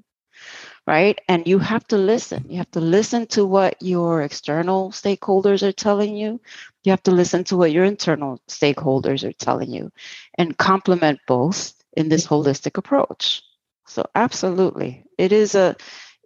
right? 0.86 1.18
And 1.28 1.46
you 1.46 1.58
have 1.58 1.86
to 1.88 1.96
listen. 1.96 2.46
You 2.48 2.58
have 2.58 2.70
to 2.72 2.80
listen 2.80 3.26
to 3.28 3.44
what 3.44 3.76
your 3.82 4.22
external 4.22 4.90
stakeholders 4.90 5.62
are 5.62 5.72
telling 5.72 6.16
you. 6.16 6.40
You 6.84 6.90
have 6.92 7.02
to 7.04 7.10
listen 7.12 7.44
to 7.44 7.56
what 7.56 7.72
your 7.72 7.84
internal 7.84 8.40
stakeholders 8.48 9.28
are 9.28 9.32
telling 9.32 9.70
you 9.70 9.92
and 10.36 10.56
complement 10.56 11.20
both 11.26 11.74
in 11.96 12.08
this 12.08 12.26
holistic 12.26 12.76
approach. 12.76 13.42
So 13.86 14.06
absolutely. 14.14 15.04
It 15.18 15.32
is 15.32 15.54
a 15.54 15.76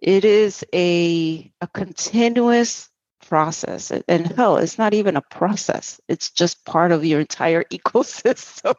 it 0.01 0.25
is 0.25 0.65
a 0.73 1.51
a 1.61 1.67
continuous 1.67 2.89
process. 3.27 3.91
And 3.91 4.27
hell, 4.33 4.57
it's 4.57 4.77
not 4.77 4.93
even 4.93 5.15
a 5.17 5.21
process. 5.21 6.01
It's 6.07 6.31
just 6.31 6.65
part 6.65 6.91
of 6.91 7.05
your 7.05 7.21
entire 7.21 7.63
ecosystem 7.71 8.75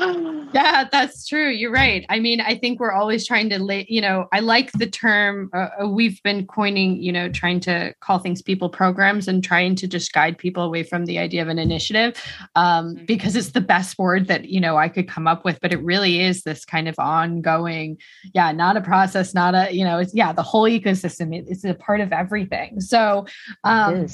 yeah, 0.54 0.88
that's 0.90 1.26
true. 1.26 1.48
You're 1.48 1.72
right. 1.72 2.06
I 2.08 2.20
mean, 2.20 2.40
I 2.40 2.56
think 2.56 2.80
we're 2.80 2.92
always 2.92 3.26
trying 3.26 3.50
to, 3.50 3.58
lay, 3.58 3.86
you 3.88 4.00
know, 4.00 4.26
I 4.32 4.40
like 4.40 4.72
the 4.72 4.86
term 4.86 5.50
uh, 5.54 5.68
uh, 5.82 5.88
we've 5.88 6.22
been 6.22 6.46
coining, 6.46 7.02
you 7.02 7.12
know, 7.12 7.28
trying 7.28 7.60
to 7.60 7.94
call 8.00 8.18
things 8.18 8.40
people 8.40 8.68
programs 8.68 9.28
and 9.28 9.44
trying 9.44 9.74
to 9.76 9.86
just 9.86 10.12
guide 10.12 10.38
people 10.38 10.62
away 10.62 10.82
from 10.82 11.04
the 11.04 11.18
idea 11.18 11.42
of 11.42 11.48
an 11.48 11.58
initiative 11.58 12.22
um, 12.54 12.94
mm-hmm. 12.94 13.04
because 13.04 13.36
it's 13.36 13.50
the 13.50 13.60
best 13.60 13.98
word 13.98 14.28
that, 14.28 14.48
you 14.48 14.60
know, 14.60 14.76
I 14.76 14.88
could 14.88 15.08
come 15.08 15.26
up 15.26 15.44
with. 15.44 15.60
But 15.60 15.72
it 15.72 15.82
really 15.82 16.20
is 16.20 16.42
this 16.42 16.64
kind 16.64 16.88
of 16.88 16.98
ongoing, 16.98 17.98
yeah, 18.34 18.52
not 18.52 18.76
a 18.76 18.80
process, 18.80 19.34
not 19.34 19.54
a, 19.54 19.70
you 19.72 19.84
know, 19.84 19.98
it's, 19.98 20.14
yeah, 20.14 20.32
the 20.32 20.42
whole 20.42 20.64
ecosystem. 20.64 21.30
It's 21.46 21.64
a 21.64 21.74
part 21.74 22.00
of 22.00 22.12
everything. 22.12 22.80
So, 22.80 23.26
um, 23.64 24.06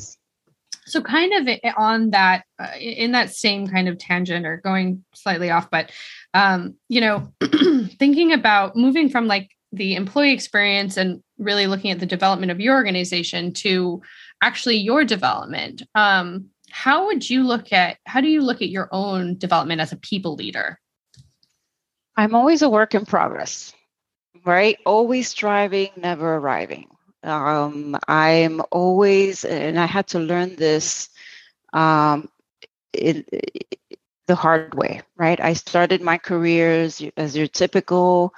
so 0.86 1.02
kind 1.02 1.32
of 1.32 1.72
on 1.76 2.10
that 2.10 2.44
uh, 2.58 2.70
in 2.80 3.12
that 3.12 3.34
same 3.34 3.66
kind 3.66 3.88
of 3.88 3.98
tangent 3.98 4.46
or 4.46 4.58
going 4.58 5.04
slightly 5.14 5.50
off 5.50 5.70
but 5.70 5.90
um 6.34 6.74
you 6.88 7.00
know 7.00 7.32
thinking 7.98 8.32
about 8.32 8.76
moving 8.76 9.08
from 9.08 9.26
like 9.26 9.50
the 9.72 9.94
employee 9.94 10.32
experience 10.32 10.96
and 10.96 11.22
really 11.38 11.66
looking 11.66 11.90
at 11.90 12.00
the 12.00 12.06
development 12.06 12.50
of 12.50 12.60
your 12.60 12.74
organization 12.74 13.52
to 13.52 14.00
actually 14.42 14.76
your 14.76 15.04
development 15.04 15.82
um 15.94 16.46
how 16.70 17.06
would 17.06 17.28
you 17.28 17.44
look 17.44 17.72
at 17.72 17.98
how 18.06 18.20
do 18.20 18.28
you 18.28 18.42
look 18.42 18.62
at 18.62 18.68
your 18.68 18.88
own 18.92 19.38
development 19.38 19.80
as 19.80 19.92
a 19.92 19.96
people 19.96 20.34
leader? 20.34 20.80
I'm 22.16 22.34
always 22.34 22.62
a 22.62 22.68
work 22.68 22.94
in 22.94 23.06
progress 23.06 23.72
right? 24.46 24.78
Always 24.86 25.28
striving 25.28 25.90
never 25.96 26.36
arriving 26.36 26.86
um, 27.26 27.96
I'm 28.08 28.62
always, 28.70 29.44
and 29.44 29.78
I 29.78 29.86
had 29.86 30.06
to 30.08 30.18
learn 30.18 30.56
this 30.56 31.10
um, 31.72 32.28
it, 32.92 33.28
it, 33.32 33.78
the 34.26 34.34
hard 34.34 34.74
way, 34.74 35.02
right? 35.16 35.40
I 35.40 35.52
started 35.52 36.02
my 36.02 36.18
career 36.18 36.70
as, 36.70 37.02
as 37.16 37.36
your 37.36 37.46
typical 37.46 38.34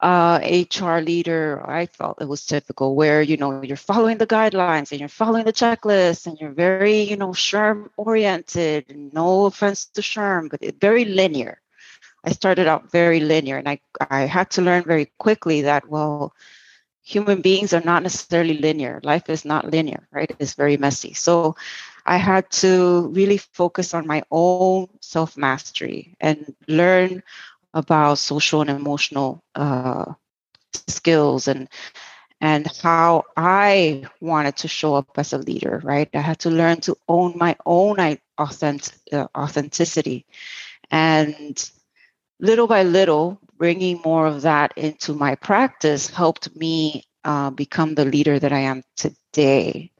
uh, 0.00 0.38
HR 0.42 0.98
leader. 0.98 1.62
I 1.66 1.86
felt 1.86 2.20
it 2.20 2.28
was 2.28 2.44
typical 2.44 2.94
where, 2.94 3.22
you 3.22 3.36
know, 3.36 3.62
you're 3.62 3.76
following 3.76 4.18
the 4.18 4.26
guidelines 4.26 4.90
and 4.90 5.00
you're 5.00 5.08
following 5.08 5.44
the 5.44 5.52
checklist 5.52 6.26
and 6.26 6.38
you're 6.38 6.52
very, 6.52 7.02
you 7.02 7.16
know, 7.16 7.30
SHRM 7.30 7.88
oriented. 7.96 9.12
No 9.12 9.46
offense 9.46 9.86
to 9.86 10.02
SHRM, 10.02 10.50
but 10.50 10.62
it, 10.62 10.80
very 10.80 11.04
linear. 11.04 11.60
I 12.22 12.32
started 12.32 12.66
out 12.66 12.90
very 12.90 13.20
linear 13.20 13.58
and 13.58 13.68
I, 13.68 13.80
I 14.10 14.22
had 14.22 14.50
to 14.52 14.62
learn 14.62 14.84
very 14.84 15.10
quickly 15.18 15.62
that, 15.62 15.88
well, 15.88 16.34
human 17.04 17.42
beings 17.42 17.74
are 17.74 17.82
not 17.84 18.02
necessarily 18.04 18.54
linear. 18.58 19.00
Life 19.04 19.30
is 19.30 19.44
not 19.44 19.70
linear, 19.70 20.08
right? 20.12 20.30
It's 20.40 20.54
very 20.54 20.78
messy. 20.78 21.14
So 21.14 21.56
I 22.06 22.16
had 22.16 22.50
to 22.64 23.08
really 23.14 23.38
focus 23.38 23.94
on 23.94 24.06
my 24.06 24.22
own 24.32 24.88
self 25.00 25.36
mastery 25.36 26.16
and 26.20 26.54
learn 26.68 27.22
about 27.74 28.18
social 28.18 28.62
and 28.62 28.70
emotional 28.70 29.42
uh, 29.54 30.12
skills 30.88 31.48
and 31.48 31.68
and 32.40 32.66
how 32.82 33.24
I 33.36 34.04
wanted 34.20 34.56
to 34.58 34.68
show 34.68 34.94
up 34.94 35.10
as 35.18 35.32
a 35.32 35.38
leader, 35.38 35.80
right? 35.84 36.08
I 36.14 36.20
had 36.20 36.38
to 36.40 36.50
learn 36.50 36.80
to 36.82 36.96
own 37.08 37.32
my 37.36 37.56
own 37.64 37.98
authentic, 38.38 38.94
uh, 39.12 39.26
authenticity. 39.36 40.26
And 40.90 41.70
little 42.40 42.66
by 42.66 42.82
little, 42.84 43.40
bringing 43.58 44.00
more 44.04 44.26
of 44.26 44.42
that 44.42 44.72
into 44.76 45.14
my 45.14 45.34
practice 45.34 46.08
helped 46.08 46.54
me 46.56 47.04
uh, 47.24 47.50
become 47.50 47.94
the 47.94 48.04
leader 48.04 48.38
that 48.38 48.52
I 48.52 48.60
am 48.60 48.82
today. 48.96 49.90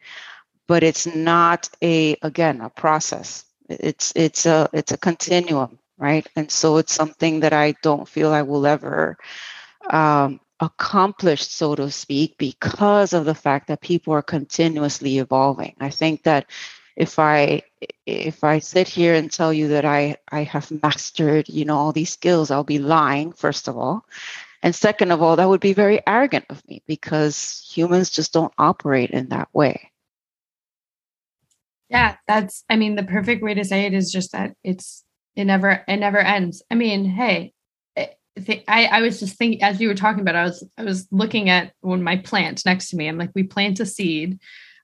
But 0.66 0.82
it's 0.82 1.06
not 1.06 1.68
a 1.82 2.16
again 2.22 2.60
a 2.60 2.70
process. 2.70 3.44
It's 3.68 4.12
it's 4.16 4.46
a 4.46 4.68
it's 4.72 4.92
a 4.92 4.98
continuum, 4.98 5.78
right? 5.98 6.26
And 6.36 6.50
so 6.50 6.78
it's 6.78 6.92
something 6.92 7.40
that 7.40 7.52
I 7.52 7.74
don't 7.82 8.08
feel 8.08 8.32
I 8.32 8.42
will 8.42 8.66
ever 8.66 9.16
um, 9.90 10.40
accomplish, 10.60 11.46
so 11.46 11.74
to 11.74 11.90
speak, 11.90 12.38
because 12.38 13.12
of 13.12 13.24
the 13.24 13.34
fact 13.34 13.68
that 13.68 13.80
people 13.80 14.14
are 14.14 14.22
continuously 14.22 15.18
evolving. 15.18 15.74
I 15.80 15.90
think 15.90 16.22
that 16.22 16.46
if 16.96 17.18
I 17.18 17.62
if 18.06 18.44
I 18.44 18.58
sit 18.58 18.88
here 18.88 19.14
and 19.14 19.30
tell 19.30 19.52
you 19.52 19.68
that 19.68 19.84
I 19.84 20.16
I 20.30 20.42
have 20.44 20.70
mastered 20.82 21.48
you 21.48 21.64
know 21.64 21.76
all 21.76 21.92
these 21.92 22.12
skills, 22.12 22.50
I'll 22.50 22.64
be 22.64 22.78
lying 22.78 23.32
first 23.32 23.68
of 23.68 23.76
all, 23.76 24.04
and 24.62 24.74
second 24.74 25.12
of 25.12 25.20
all, 25.20 25.36
that 25.36 25.48
would 25.48 25.60
be 25.60 25.74
very 25.74 26.00
arrogant 26.06 26.46
of 26.48 26.66
me 26.68 26.82
because 26.86 27.70
humans 27.70 28.10
just 28.10 28.32
don't 28.32 28.52
operate 28.56 29.10
in 29.10 29.28
that 29.28 29.48
way. 29.52 29.90
Yeah, 31.90 32.16
that's 32.26 32.64
I 32.70 32.76
mean 32.76 32.96
the 32.96 33.02
perfect 33.04 33.42
way 33.42 33.54
to 33.54 33.64
say 33.64 33.84
it 33.84 33.94
is 33.94 34.10
just 34.10 34.32
that 34.32 34.54
it's 34.64 35.04
it 35.36 35.44
never 35.44 35.84
it 35.86 35.98
never 35.98 36.18
ends. 36.18 36.62
I 36.70 36.76
mean, 36.76 37.04
hey, 37.04 37.52
eh, 37.96 38.06
I, 38.66 38.86
I 38.86 39.00
was 39.00 39.20
just 39.20 39.36
thinking 39.36 39.62
as 39.62 39.80
you 39.80 39.88
were 39.88 39.94
talking 39.94 40.20
about, 40.20 40.36
I 40.36 40.44
was 40.44 40.66
I 40.78 40.84
was 40.84 41.08
looking 41.10 41.50
at 41.50 41.72
when 41.80 42.02
my 42.02 42.16
plant 42.16 42.64
next 42.64 42.90
to 42.90 42.96
me. 42.96 43.06
I'm 43.06 43.18
like, 43.18 43.32
we 43.34 43.42
plant 43.42 43.80
a 43.80 43.86
seed, 43.86 44.40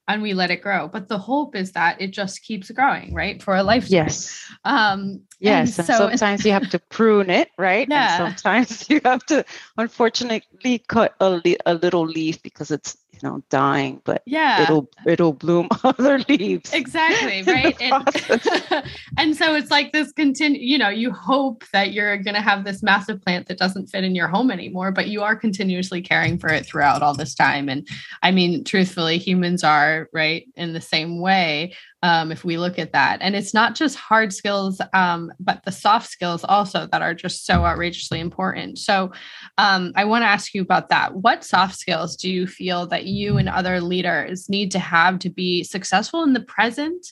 and 0.08 0.22
we 0.22 0.34
let 0.34 0.50
it 0.50 0.62
grow. 0.62 0.88
But 0.88 1.08
the 1.08 1.18
hope 1.18 1.54
is 1.54 1.72
that 1.72 2.00
it 2.00 2.08
just 2.08 2.42
keeps 2.42 2.70
growing, 2.70 3.14
right? 3.14 3.42
For 3.42 3.56
a 3.56 3.62
lifetime. 3.62 3.92
Yes. 3.92 4.44
Um, 4.64 5.22
yes. 5.38 5.78
And, 5.78 5.88
and 5.88 5.98
so 5.98 6.08
sometimes 6.10 6.44
you 6.44 6.52
have 6.52 6.68
to 6.70 6.78
prune 6.78 7.30
it, 7.30 7.50
right? 7.58 7.86
Yeah. 7.88 8.24
And 8.24 8.38
sometimes 8.38 8.86
you 8.90 9.00
have 9.04 9.24
to, 9.26 9.44
unfortunately, 9.76 10.82
cut 10.88 11.14
a, 11.20 11.40
a 11.66 11.74
little 11.74 12.06
leaf 12.06 12.42
because 12.42 12.70
it's 12.70 12.96
you 13.22 13.28
know 13.28 13.42
dying 13.50 14.00
but 14.04 14.22
yeah. 14.26 14.62
it'll 14.62 14.88
it'll 15.06 15.32
bloom 15.32 15.68
other 15.84 16.18
leaves. 16.28 16.72
Exactly 16.72 17.42
right? 17.46 17.76
And, 17.80 18.84
and 19.18 19.36
so 19.36 19.54
it's 19.54 19.70
like 19.70 19.92
this 19.92 20.12
continue 20.12 20.60
you 20.60 20.78
know 20.78 20.88
you 20.88 21.10
hope 21.10 21.64
that 21.72 21.92
you're 21.92 22.16
going 22.16 22.34
to 22.34 22.40
have 22.40 22.64
this 22.64 22.82
massive 22.82 23.20
plant 23.22 23.48
that 23.48 23.58
doesn't 23.58 23.88
fit 23.88 24.04
in 24.04 24.14
your 24.14 24.28
home 24.28 24.50
anymore 24.50 24.92
but 24.92 25.08
you 25.08 25.22
are 25.22 25.36
continuously 25.36 26.00
caring 26.02 26.38
for 26.38 26.48
it 26.48 26.66
throughout 26.66 27.02
all 27.02 27.14
this 27.14 27.34
time. 27.34 27.68
And 27.68 27.86
i 28.22 28.30
mean 28.30 28.64
truthfully 28.64 29.18
humans 29.18 29.64
are 29.64 30.08
right 30.12 30.46
in 30.56 30.72
the 30.72 30.80
same 30.80 31.20
way 31.20 31.74
um, 32.02 32.32
if 32.32 32.44
we 32.44 32.56
look 32.56 32.78
at 32.78 32.92
that. 32.92 33.18
And 33.20 33.36
it's 33.36 33.52
not 33.52 33.74
just 33.74 33.96
hard 33.96 34.32
skills, 34.32 34.80
um, 34.94 35.32
but 35.38 35.62
the 35.64 35.72
soft 35.72 36.08
skills 36.08 36.44
also 36.44 36.86
that 36.90 37.02
are 37.02 37.14
just 37.14 37.44
so 37.44 37.64
outrageously 37.64 38.20
important. 38.20 38.78
So 38.78 39.12
um, 39.58 39.92
I 39.96 40.04
want 40.04 40.22
to 40.22 40.26
ask 40.28 40.54
you 40.54 40.62
about 40.62 40.88
that. 40.88 41.14
What 41.14 41.44
soft 41.44 41.76
skills 41.76 42.16
do 42.16 42.30
you 42.30 42.46
feel 42.46 42.86
that 42.86 43.04
you 43.04 43.36
and 43.36 43.48
other 43.48 43.80
leaders 43.80 44.48
need 44.48 44.70
to 44.72 44.78
have 44.78 45.18
to 45.20 45.30
be 45.30 45.62
successful 45.62 46.22
in 46.22 46.32
the 46.32 46.40
present? 46.40 47.06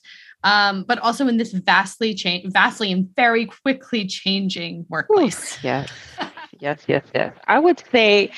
Um, 0.44 0.84
but 0.84 1.00
also 1.00 1.26
in 1.26 1.36
this 1.36 1.52
vastly 1.52 2.14
change, 2.14 2.52
vastly 2.52 2.92
and 2.92 3.08
very 3.16 3.46
quickly 3.46 4.06
changing 4.06 4.86
workplace. 4.88 5.56
Ooh, 5.56 5.60
yes, 5.64 5.90
yes, 6.60 6.84
yes, 6.86 7.04
yes. 7.12 7.34
I 7.48 7.58
would 7.58 7.82
say 7.90 8.30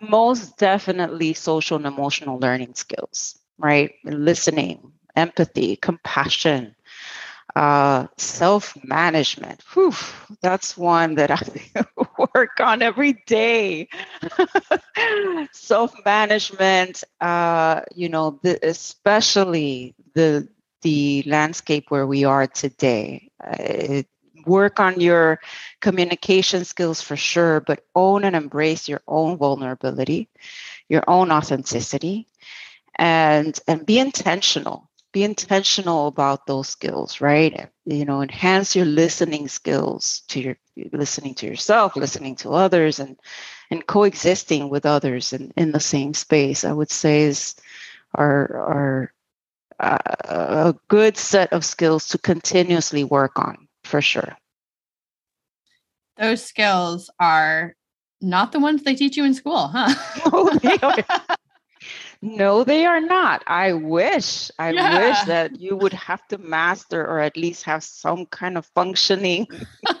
most 0.00 0.56
definitely 0.56 1.34
social 1.34 1.76
and 1.76 1.86
emotional 1.86 2.38
learning 2.38 2.74
skills, 2.74 3.40
right? 3.58 3.92
Listening, 4.04 4.92
empathy, 5.18 5.76
compassion, 5.76 6.76
uh, 7.56 8.06
self 8.18 8.76
management. 8.84 9.62
That's 10.42 10.76
one 10.76 11.16
that 11.16 11.30
I 11.30 11.84
work 12.34 12.60
on 12.60 12.82
every 12.82 13.14
day. 13.26 13.88
self 15.52 15.94
management, 16.04 17.04
uh, 17.20 17.82
you 17.94 18.08
know, 18.08 18.38
the, 18.42 18.58
especially 18.66 19.94
the 20.14 20.48
the 20.82 21.24
landscape 21.26 21.86
where 21.90 22.06
we 22.06 22.24
are 22.24 22.46
today. 22.46 23.30
Uh, 23.44 24.02
work 24.46 24.80
on 24.80 25.00
your 25.00 25.40
communication 25.80 26.64
skills 26.64 27.02
for 27.02 27.16
sure, 27.16 27.60
but 27.60 27.84
own 27.94 28.24
and 28.24 28.36
embrace 28.36 28.88
your 28.88 29.02
own 29.08 29.36
vulnerability, 29.38 30.28
your 30.88 31.04
own 31.08 31.30
authenticity, 31.32 32.26
and 32.96 33.58
and 33.68 33.86
be 33.86 33.98
intentional. 33.98 34.87
Be 35.18 35.24
intentional 35.24 36.06
about 36.06 36.46
those 36.46 36.68
skills, 36.68 37.20
right? 37.20 37.68
You 37.84 38.04
know, 38.04 38.22
enhance 38.22 38.76
your 38.76 38.86
listening 38.86 39.48
skills 39.48 40.22
to 40.28 40.40
your 40.40 40.56
listening 40.92 41.34
to 41.34 41.46
yourself, 41.46 41.96
listening 41.96 42.36
to 42.36 42.50
others, 42.50 43.00
and 43.00 43.18
and 43.68 43.84
coexisting 43.84 44.68
with 44.68 44.86
others 44.86 45.32
in, 45.32 45.52
in 45.56 45.72
the 45.72 45.80
same 45.80 46.14
space. 46.14 46.64
I 46.64 46.70
would 46.70 46.92
say 46.92 47.22
is 47.22 47.56
are 48.14 48.56
are 48.58 49.14
uh, 49.80 49.98
a 50.22 50.74
good 50.86 51.16
set 51.16 51.52
of 51.52 51.64
skills 51.64 52.06
to 52.10 52.18
continuously 52.18 53.02
work 53.02 53.40
on 53.40 53.66
for 53.82 54.00
sure. 54.00 54.38
Those 56.16 56.44
skills 56.44 57.10
are 57.18 57.74
not 58.20 58.52
the 58.52 58.60
ones 58.60 58.84
they 58.84 58.94
teach 58.94 59.16
you 59.16 59.24
in 59.24 59.34
school, 59.34 59.66
huh? 59.74 59.96
no, 62.20 62.64
they 62.64 62.84
are 62.84 63.00
not. 63.00 63.44
I 63.46 63.74
wish, 63.74 64.50
I 64.58 64.70
yeah. 64.70 64.98
wish 64.98 65.20
that 65.22 65.60
you 65.60 65.76
would 65.76 65.92
have 65.92 66.26
to 66.28 66.38
master 66.38 67.00
or 67.00 67.20
at 67.20 67.36
least 67.36 67.64
have 67.64 67.84
some 67.84 68.26
kind 68.26 68.58
of 68.58 68.66
functioning 68.74 69.46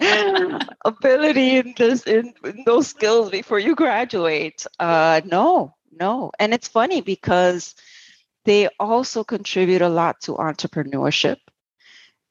ability 0.84 1.58
in 1.58 1.74
this 1.76 2.02
in, 2.04 2.34
in, 2.44 2.64
those 2.66 2.88
skills 2.88 3.30
before 3.30 3.60
you 3.60 3.76
graduate. 3.76 4.66
Uh, 4.80 5.20
no, 5.26 5.76
no. 5.92 6.32
And 6.40 6.52
it's 6.52 6.66
funny 6.66 7.02
because 7.02 7.76
they 8.44 8.68
also 8.80 9.22
contribute 9.22 9.82
a 9.82 9.88
lot 9.88 10.20
to 10.22 10.34
entrepreneurship 10.34 11.36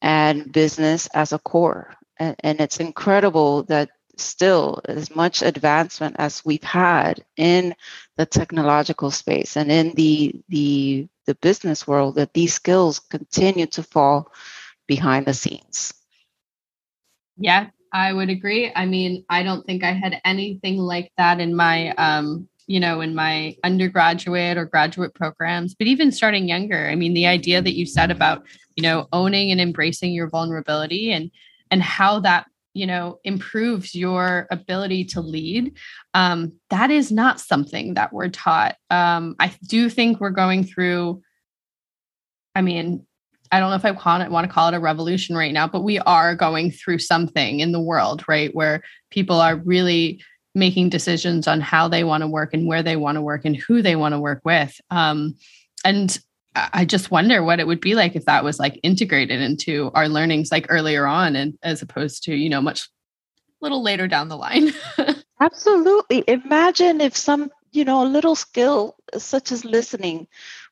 and 0.02 0.52
business 0.52 1.08
as 1.14 1.32
a 1.32 1.40
core. 1.40 1.94
And, 2.18 2.36
and 2.40 2.60
it's 2.60 2.82
incredible 2.82 3.64
that 3.64 3.90
still 4.20 4.82
as 4.86 5.16
much 5.16 5.42
advancement 5.42 6.16
as 6.20 6.44
we've 6.46 6.64
had 6.64 7.24
in 7.36 7.76
the 8.18 8.26
technological 8.26 9.12
space 9.12 9.58
and 9.58 9.72
in 9.72 9.94
the 9.94 10.42
the 10.50 11.08
the 11.26 11.36
business 11.36 11.88
world 11.88 12.16
that 12.16 12.34
these 12.34 12.54
skills 12.54 13.00
continue 13.00 13.66
to 13.66 13.84
fall 13.84 14.32
behind 14.88 15.26
the 15.26 15.34
scenes 15.34 15.94
yeah 17.38 17.68
i 17.94 18.12
would 18.12 18.30
agree 18.30 18.72
i 18.76 18.86
mean 18.86 19.24
i 19.30 19.44
don't 19.44 19.66
think 19.66 19.84
i 19.84 19.92
had 19.92 20.22
anything 20.26 20.78
like 20.78 21.12
that 21.18 21.40
in 21.40 21.56
my 21.56 21.92
um 21.96 22.48
you 22.68 22.82
know, 22.82 23.00
in 23.00 23.16
my 23.16 23.56
undergraduate 23.64 24.58
or 24.58 24.66
graduate 24.66 25.14
programs, 25.14 25.74
but 25.74 25.88
even 25.88 26.12
starting 26.12 26.50
younger. 26.50 26.90
I 26.90 26.96
mean, 26.96 27.14
the 27.14 27.26
idea 27.26 27.62
that 27.62 27.78
you 27.78 27.86
said 27.86 28.12
about, 28.12 28.44
you 28.76 28.84
know, 28.84 29.08
owning 29.14 29.52
and 29.52 29.62
embracing 29.62 30.12
your 30.12 30.30
vulnerability 30.30 31.12
and 31.12 31.32
and 31.72 31.82
how 31.82 32.20
that 32.20 32.46
you 32.78 32.86
know 32.86 33.20
improves 33.24 33.96
your 33.96 34.48
ability 34.52 35.04
to 35.04 35.22
lead 35.22 35.74
um, 36.14 36.54
that 36.70 36.92
is 36.92 37.12
not 37.12 37.40
something 37.40 37.96
that 37.96 38.14
we're 38.14 38.30
taught 38.30 38.76
um, 38.90 39.36
i 39.40 39.54
do 39.68 39.90
think 39.90 40.20
we're 40.20 40.30
going 40.30 40.64
through 40.64 41.22
i 42.56 42.62
mean 42.62 43.06
i 43.52 43.60
don't 43.60 43.70
know 43.70 43.76
if 43.76 43.86
i 43.86 43.92
want, 43.92 44.48
to 44.48 44.54
call 44.54 44.68
it 44.70 44.76
a 44.76 44.80
revolution 44.80 45.36
right 45.36 45.54
now 45.54 45.68
but 45.68 45.84
we 45.84 46.00
are 46.00 46.36
going 46.36 46.72
through 46.72 47.00
something 47.00 47.60
in 47.60 47.72
the 47.72 47.82
world 47.82 48.24
right 48.28 48.54
where 48.54 48.84
people 49.10 49.40
are 49.40 49.58
really 49.58 50.22
making 50.58 50.90
decisions 50.90 51.48
on 51.48 51.62
how 51.62 51.88
they 51.88 52.04
want 52.04 52.22
to 52.22 52.28
work 52.28 52.54
and 52.54 52.68
where 52.68 52.84
they 52.84 52.96
want 52.96 53.16
to 53.16 53.22
work 53.22 53.46
and 53.46 53.56
who 53.56 53.82
they 53.82 53.96
want 53.96 54.14
to 54.14 54.20
work 54.20 54.42
with. 54.44 54.82
Um, 54.90 55.36
and 55.86 56.18
I 56.74 56.86
just 56.86 57.12
wonder 57.12 57.44
what 57.44 57.60
it 57.60 57.68
would 57.68 57.82
be 57.82 57.96
like 57.96 58.16
if 58.16 58.26
that 58.26 58.44
was 58.44 58.60
like 58.60 58.80
integrated 58.84 59.42
into 59.42 59.92
our 59.94 60.08
learnings 60.08 60.52
like 60.52 60.68
earlier 60.70 61.06
on 61.06 61.36
and 61.36 61.58
as 61.64 61.82
opposed 61.82 62.24
to, 62.24 62.36
you 62.36 62.50
know, 62.50 62.62
much 62.62 62.90
a 63.62 63.66
little 63.66 63.82
later 63.82 64.08
down 64.08 64.30
the 64.30 64.38
line. 64.38 64.72
Absolutely. 65.40 66.24
Imagine 66.28 67.02
if 67.02 67.16
some, 67.16 67.52
you 67.72 67.86
know, 67.86 68.04
a 68.04 68.08
little 68.08 68.36
skill 68.36 68.96
such 69.18 69.52
as 69.52 69.66
listening 69.66 70.28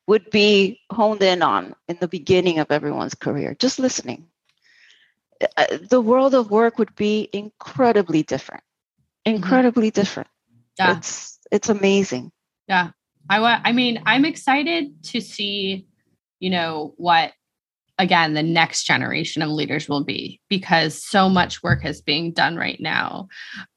would 0.06 0.30
be 0.30 0.80
honed 0.90 1.22
in 1.22 1.42
on 1.42 1.74
in 1.88 1.96
the 2.00 2.08
beginning 2.08 2.58
of 2.58 2.70
everyone's 2.70 3.14
career, 3.14 3.54
just 3.58 3.78
listening. 3.78 4.26
Uh, 5.56 5.78
the 5.90 6.00
world 6.00 6.34
of 6.34 6.50
work 6.50 6.78
would 6.78 6.94
be 6.94 7.28
incredibly 7.32 8.22
different. 8.22 8.62
Mm-hmm. 9.26 9.36
incredibly 9.36 9.90
mm-hmm. 9.90 10.00
different. 10.00 10.28
Yeah. 10.78 10.96
It's 10.98 11.38
it's 11.50 11.68
amazing. 11.68 12.32
Yeah. 12.68 12.90
I 13.30 13.60
I 13.64 13.72
mean, 13.72 14.02
I'm 14.06 14.24
excited 14.24 15.02
to 15.04 15.20
see, 15.20 15.86
you 16.40 16.50
know, 16.50 16.94
what 16.96 17.32
again 17.98 18.34
the 18.34 18.42
next 18.42 18.84
generation 18.84 19.40
of 19.40 19.48
leaders 19.48 19.88
will 19.88 20.04
be 20.04 20.38
because 20.50 21.02
so 21.02 21.30
much 21.30 21.62
work 21.62 21.84
is 21.84 22.02
being 22.02 22.30
done 22.30 22.54
right 22.54 22.78
now 22.78 23.26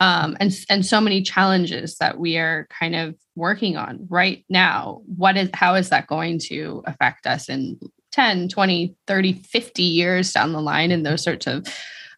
um, 0.02 0.36
and 0.42 0.54
and 0.70 0.86
so 0.86 1.00
many 1.00 1.22
challenges 1.22 1.98
that 2.00 2.20
we 2.20 2.38
are 2.38 2.68
kind 2.70 2.96
of 2.96 3.16
working 3.38 3.78
on 3.78 4.06
right 4.10 4.44
now 4.50 5.02
what 5.06 5.38
is 5.38 5.50
how 5.54 5.74
is 5.74 5.88
that 5.88 6.06
going 6.08 6.38
to 6.38 6.84
affect 6.86 7.26
us 7.26 7.48
in 7.48 7.80
10 8.12 8.50
20 8.50 8.94
30 9.08 9.34
50 9.34 9.84
years 9.84 10.34
down 10.34 10.52
the 10.52 10.62
line 10.62 10.92
and 10.92 11.06
those 11.06 11.24
sorts 11.24 11.48
of 11.48 11.66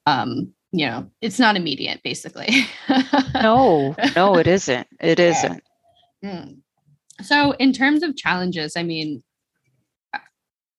um, 0.07 0.51
you 0.71 0.85
know, 0.85 1.09
it's 1.21 1.39
not 1.39 1.55
immediate, 1.55 2.01
basically. 2.03 2.49
no, 3.35 3.95
no, 4.15 4.37
it 4.37 4.47
isn't. 4.47 4.87
It 4.99 5.19
isn't. 5.19 5.63
Mm. 6.23 6.59
So, 7.23 7.51
in 7.53 7.73
terms 7.73 8.03
of 8.03 8.15
challenges, 8.15 8.75
I 8.75 8.83
mean, 8.83 9.23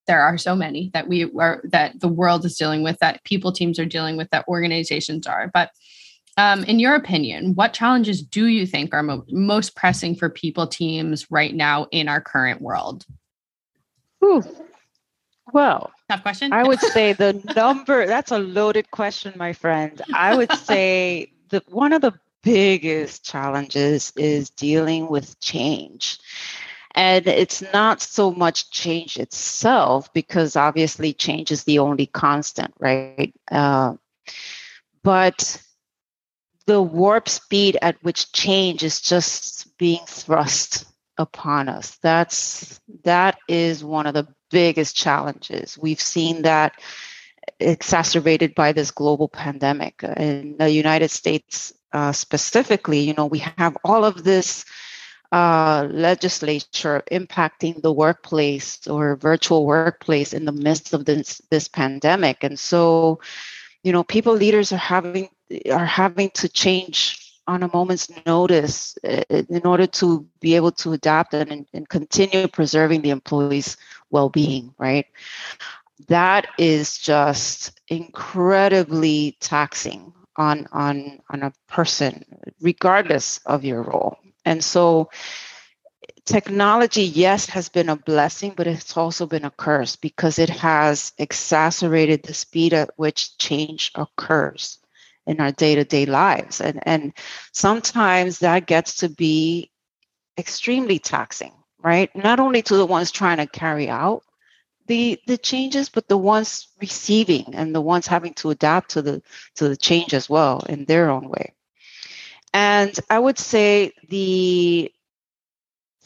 there 0.06 0.20
are 0.20 0.36
so 0.36 0.54
many 0.54 0.90
that 0.94 1.08
we 1.08 1.30
are 1.38 1.62
that 1.64 2.00
the 2.00 2.08
world 2.08 2.44
is 2.44 2.56
dealing 2.56 2.82
with, 2.82 2.98
that 2.98 3.22
people 3.24 3.52
teams 3.52 3.78
are 3.78 3.86
dealing 3.86 4.16
with, 4.16 4.28
that 4.30 4.46
organizations 4.48 5.26
are. 5.26 5.50
But 5.52 5.70
um, 6.36 6.64
in 6.64 6.80
your 6.80 6.94
opinion, 6.94 7.54
what 7.54 7.74
challenges 7.74 8.22
do 8.22 8.46
you 8.46 8.66
think 8.66 8.94
are 8.94 9.02
mo- 9.02 9.24
most 9.28 9.76
pressing 9.76 10.16
for 10.16 10.30
people 10.30 10.66
teams 10.66 11.30
right 11.30 11.54
now 11.54 11.86
in 11.92 12.08
our 12.08 12.20
current 12.20 12.60
world? 12.62 13.04
Ooh, 14.24 14.42
well, 15.52 15.92
tough 16.08 16.22
question. 16.22 16.52
I 16.52 16.62
would 16.62 16.80
say 16.80 17.12
the 17.12 17.34
number 17.56 18.06
that's 18.06 18.30
a 18.30 18.38
loaded 18.38 18.90
question, 18.90 19.34
my 19.36 19.52
friend. 19.52 20.00
I 20.14 20.36
would 20.36 20.52
say 20.52 21.32
that 21.50 21.70
one 21.70 21.92
of 21.92 22.00
the 22.00 22.12
biggest 22.42 23.24
challenges 23.24 24.12
is 24.16 24.50
dealing 24.50 25.08
with 25.08 25.38
change. 25.40 26.18
And 26.94 27.26
it's 27.26 27.62
not 27.72 28.02
so 28.02 28.30
much 28.30 28.70
change 28.70 29.16
itself, 29.16 30.12
because 30.12 30.56
obviously 30.56 31.14
change 31.14 31.50
is 31.50 31.64
the 31.64 31.78
only 31.78 32.06
constant, 32.06 32.74
right? 32.78 33.32
Uh, 33.50 33.94
but 35.02 35.62
the 36.66 36.82
warp 36.82 37.28
speed 37.28 37.78
at 37.80 37.96
which 38.02 38.32
change 38.32 38.82
is 38.82 39.00
just 39.00 39.76
being 39.78 40.04
thrust 40.06 40.84
upon 41.18 41.68
us. 41.68 41.96
That's 42.02 42.80
that 43.04 43.38
is 43.48 43.82
one 43.82 44.06
of 44.06 44.14
the 44.14 44.28
biggest 44.50 44.94
challenges. 44.94 45.78
We've 45.78 46.00
seen 46.00 46.42
that 46.42 46.74
exacerbated 47.58 48.54
by 48.54 48.72
this 48.72 48.90
global 48.90 49.28
pandemic. 49.28 50.02
In 50.02 50.56
the 50.58 50.70
United 50.70 51.10
States 51.10 51.72
uh, 51.92 52.12
specifically, 52.12 53.00
you 53.00 53.14
know, 53.14 53.26
we 53.26 53.40
have 53.58 53.76
all 53.84 54.04
of 54.04 54.24
this 54.24 54.64
uh, 55.30 55.88
legislature 55.90 57.02
impacting 57.10 57.80
the 57.80 57.92
workplace 57.92 58.86
or 58.86 59.16
virtual 59.16 59.64
workplace 59.64 60.32
in 60.32 60.44
the 60.44 60.52
midst 60.52 60.92
of 60.92 61.04
this 61.04 61.40
this 61.50 61.68
pandemic, 61.68 62.44
and 62.44 62.58
so, 62.58 63.20
you 63.82 63.92
know, 63.92 64.04
people 64.04 64.34
leaders 64.34 64.72
are 64.72 64.76
having 64.76 65.28
are 65.70 65.86
having 65.86 66.30
to 66.30 66.48
change 66.48 67.18
on 67.46 67.62
a 67.62 67.70
moment's 67.74 68.08
notice 68.24 68.96
uh, 69.04 69.22
in 69.30 69.66
order 69.66 69.86
to 69.86 70.26
be 70.40 70.54
able 70.54 70.70
to 70.70 70.92
adapt 70.92 71.34
and, 71.34 71.66
and 71.72 71.88
continue 71.88 72.46
preserving 72.46 73.02
the 73.02 73.10
employees' 73.10 73.76
well-being 74.10 74.72
right? 74.78 75.06
That 76.08 76.46
is 76.58 76.98
just 76.98 77.80
incredibly 77.88 79.36
taxing 79.40 80.12
on 80.36 80.66
on 80.72 81.20
on 81.30 81.42
a 81.42 81.52
person 81.68 82.24
regardless 82.60 83.38
of 83.46 83.64
your 83.64 83.82
role. 83.82 84.18
And 84.44 84.62
so 84.64 85.10
technology 86.24 87.02
yes 87.02 87.46
has 87.46 87.68
been 87.68 87.88
a 87.88 87.96
blessing 87.96 88.54
but 88.56 88.66
it's 88.66 88.96
also 88.96 89.26
been 89.26 89.44
a 89.44 89.50
curse 89.50 89.96
because 89.96 90.38
it 90.38 90.50
has 90.50 91.12
exacerbated 91.18 92.22
the 92.22 92.34
speed 92.34 92.72
at 92.72 92.90
which 92.96 93.36
change 93.38 93.90
occurs 93.94 94.78
in 95.26 95.40
our 95.40 95.52
day-to-day 95.52 96.06
lives. 96.06 96.60
And 96.60 96.80
and 96.86 97.12
sometimes 97.52 98.40
that 98.40 98.66
gets 98.66 98.96
to 98.96 99.08
be 99.08 99.70
extremely 100.38 100.98
taxing 100.98 101.52
right? 101.82 102.14
Not 102.14 102.40
only 102.40 102.62
to 102.62 102.76
the 102.76 102.86
ones 102.86 103.10
trying 103.10 103.38
to 103.38 103.46
carry 103.46 103.88
out 103.88 104.22
the 104.92 105.20
the 105.26 105.38
changes 105.38 105.88
but 105.88 106.06
the 106.08 106.18
ones 106.34 106.68
receiving 106.80 107.54
and 107.54 107.74
the 107.74 107.80
ones 107.80 108.06
having 108.06 108.34
to 108.34 108.50
adapt 108.50 108.90
to 108.90 109.02
the 109.02 109.22
to 109.56 109.68
the 109.68 109.76
change 109.76 110.12
as 110.14 110.28
well 110.28 110.60
in 110.68 110.84
their 110.84 111.10
own 111.10 111.28
way. 111.28 111.46
And 112.54 112.94
i 113.08 113.18
would 113.18 113.38
say 113.38 113.92
the 114.08 114.92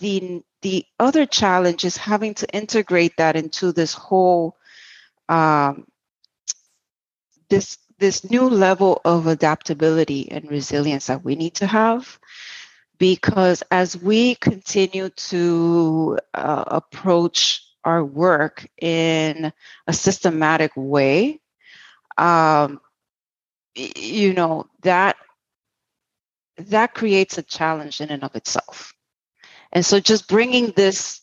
the 0.01 0.43
the 0.63 0.85
other 0.99 1.27
challenge 1.27 1.85
is 1.85 1.97
having 1.97 2.35
to 2.35 2.47
integrate 2.55 3.17
that 3.17 3.37
into 3.37 3.73
this 3.73 3.95
whole 3.95 4.57
um, 5.29 5.87
this 7.49 7.79
this 7.99 8.31
new 8.31 8.49
level 8.49 9.01
of 9.05 9.27
adaptability 9.27 10.31
and 10.31 10.51
resilience 10.51 11.07
that 11.07 11.25
we 11.25 11.35
need 11.35 11.55
to 11.55 11.67
have. 11.67 12.19
Because 12.99 13.63
as 13.71 13.97
we 13.97 14.35
continue 14.37 15.11
to 15.31 16.19
uh, 16.35 16.65
approach 16.67 17.66
our 17.87 18.05
work 18.05 18.67
in 18.81 19.53
a 19.87 19.95
systematic 19.95 20.73
way. 20.77 21.41
Um, 22.19 22.81
you 23.75 24.35
know 24.35 24.67
that 24.83 25.17
that 26.59 26.95
creates 26.95 27.39
a 27.39 27.43
challenge 27.43 28.01
in 28.01 28.11
and 28.11 28.25
of 28.25 28.37
itself. 28.37 28.95
And 29.73 29.85
so 29.85 30.01
just 30.01 30.29
bringing 30.29 30.73
this 30.77 31.21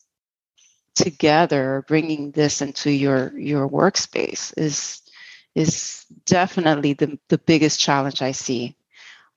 together 0.95 1.84
bringing 1.88 2.32
this 2.32 2.62
into 2.62 2.91
your 2.91 3.38
your 3.38 3.67
workspace 3.69 4.54
is 4.58 5.02
is 5.56 6.06
definitely 6.26 6.93
the, 6.93 7.19
the 7.30 7.39
biggest 7.39 7.80
challenge 7.80 8.21
i 8.21 8.32
see. 8.32 8.76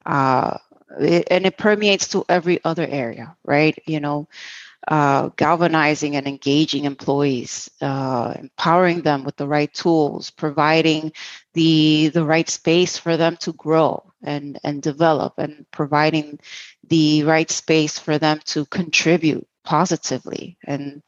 Uh, 0.04 0.58
it, 1.00 1.28
and 1.30 1.46
it 1.46 1.58
permeates 1.58 2.08
to 2.08 2.24
every 2.28 2.62
other 2.64 2.86
area 2.86 3.36
right? 3.44 3.78
You 3.86 4.00
know 4.00 4.28
uh, 4.88 5.30
galvanizing 5.36 6.16
and 6.16 6.26
engaging 6.28 6.84
employees, 6.84 7.68
uh, 7.80 8.34
empowering 8.38 9.02
them 9.02 9.24
with 9.24 9.36
the 9.36 9.46
right 9.46 9.72
tools, 9.74 10.30
providing 10.30 11.12
the 11.54 12.08
the 12.08 12.24
right 12.24 12.48
space 12.48 12.96
for 12.96 13.16
them 13.16 13.36
to 13.38 13.52
grow 13.54 14.12
and 14.22 14.58
and 14.62 14.82
develop, 14.82 15.34
and 15.38 15.66
providing 15.70 16.38
the 16.88 17.24
right 17.24 17.50
space 17.50 17.98
for 17.98 18.18
them 18.18 18.40
to 18.44 18.64
contribute 18.66 19.46
positively, 19.64 20.56
and 20.64 21.02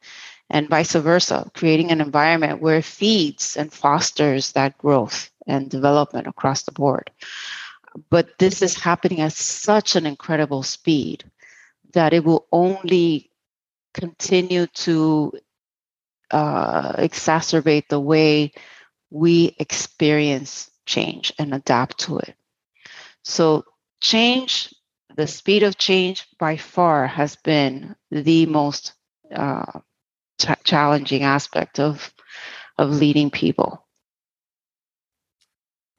and 0.49 0.67
vice 0.67 0.93
versa, 0.93 1.49
creating 1.53 1.91
an 1.91 2.01
environment 2.01 2.61
where 2.61 2.79
it 2.79 2.85
feeds 2.85 3.55
and 3.55 3.71
fosters 3.71 4.51
that 4.53 4.77
growth 4.77 5.31
and 5.47 5.69
development 5.69 6.27
across 6.27 6.63
the 6.63 6.71
board. 6.71 7.11
But 8.09 8.37
this 8.39 8.61
is 8.61 8.75
happening 8.75 9.21
at 9.21 9.33
such 9.33 9.95
an 9.95 10.05
incredible 10.05 10.63
speed 10.63 11.23
that 11.93 12.13
it 12.13 12.23
will 12.23 12.45
only 12.51 13.28
continue 13.93 14.67
to 14.67 15.33
uh, 16.31 16.93
exacerbate 16.93 17.87
the 17.89 17.99
way 17.99 18.51
we 19.09 19.55
experience 19.59 20.69
change 20.85 21.33
and 21.39 21.53
adapt 21.53 21.99
to 21.99 22.17
it. 22.19 22.35
So, 23.23 23.65
change, 24.01 24.73
the 25.15 25.27
speed 25.27 25.63
of 25.63 25.77
change 25.77 26.27
by 26.39 26.57
far 26.57 27.07
has 27.07 27.35
been 27.35 27.95
the 28.11 28.45
most 28.45 28.93
uh, 29.33 29.79
ch- 30.39 30.63
challenging 30.63 31.23
aspect 31.23 31.79
of, 31.79 32.13
of 32.77 32.91
leading 32.91 33.29
people. 33.29 33.85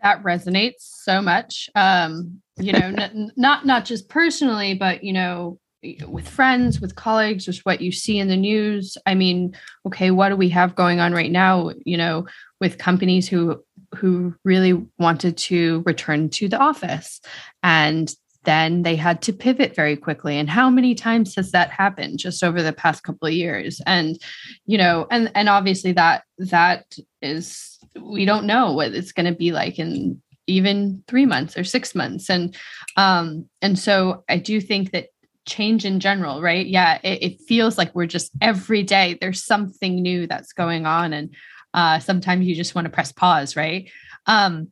That 0.03 0.23
resonates 0.23 0.81
so 0.81 1.21
much. 1.21 1.69
Um, 1.75 2.41
you 2.59 2.73
know, 2.73 2.81
n- 2.81 3.33
not 3.37 3.67
not 3.67 3.85
just 3.85 4.09
personally, 4.09 4.73
but 4.75 5.05
you 5.05 5.13
know, 5.13 5.60
with 6.07 6.29
friends, 6.29 6.81
with 6.81 6.95
colleagues, 6.95 7.47
with 7.47 7.59
what 7.61 7.81
you 7.81 7.93
see 7.93 8.19
in 8.19 8.29
the 8.29 8.37
news. 8.37 8.99
I 9.07 9.15
mean, 9.15 9.57
okay, 9.87 10.11
what 10.11 10.29
do 10.29 10.37
we 10.37 10.51
have 10.51 10.75
going 10.75 11.01
on 11.01 11.13
right 11.13 11.31
now? 11.31 11.71
You 11.85 11.97
know, 11.97 12.27
with 12.61 12.79
companies 12.79 13.29
who 13.29 13.63
who 13.95 14.35
really 14.45 14.87
wanted 14.99 15.37
to 15.37 15.83
return 15.85 16.29
to 16.31 16.49
the 16.49 16.59
office 16.59 17.21
and 17.63 18.15
then 18.45 18.83
they 18.83 18.97
had 18.97 19.21
to 19.23 19.33
pivot 19.33 19.75
very 19.75 19.97
quickly 19.97 20.39
and 20.39 20.49
how 20.49 20.71
many 20.71 20.95
times 20.95 21.35
has 21.35 21.51
that 21.51 21.71
happened 21.71 22.19
just 22.19 22.43
over 22.43 22.63
the 22.63 22.73
past 22.73 23.03
couple 23.03 23.29
of 23.29 23.35
years 23.35 23.81
and 23.87 24.19
you 24.65 24.79
know 24.79 25.07
and 25.11 25.31
and 25.35 25.49
obviously 25.49 25.93
that 25.93 26.23
that 26.39 26.97
is 27.21 27.79
we 28.01 28.25
don't 28.25 28.47
know 28.47 28.73
what 28.73 28.95
it's 28.95 29.13
going 29.13 29.27
to 29.27 29.37
be 29.37 29.53
like 29.53 29.79
in 29.79 30.21
even 30.47 31.03
3 31.07 31.27
months 31.27 31.57
or 31.57 31.65
6 31.65 31.95
months 31.95 32.31
and 32.31 32.57
um 32.97 33.47
and 33.61 33.79
so 33.79 34.25
i 34.29 34.39
do 34.39 34.61
think 34.61 34.93
that 34.93 35.09
change 35.47 35.85
in 35.85 36.01
general, 36.01 36.43
right? 36.43 36.67
Yeah, 36.67 36.99
it, 37.03 37.23
it, 37.23 37.41
feels 37.43 37.79
like 37.79 37.95
we're 37.95 38.07
just 38.07 38.31
every 38.41 38.83
day 38.83 39.19
there's 39.21 39.45
something 39.45 39.97
new 39.97 40.27
that's 40.27 40.53
going 40.53 40.87
on, 40.87 41.13
and 41.13 41.35
uh, 41.75 41.99
sometimes 41.99 42.47
you 42.47 42.55
just 42.55 42.75
want 42.75 42.87
to 42.87 42.91
press 42.91 43.13
pause, 43.13 43.57
right? 43.57 43.91
Um, 44.27 44.69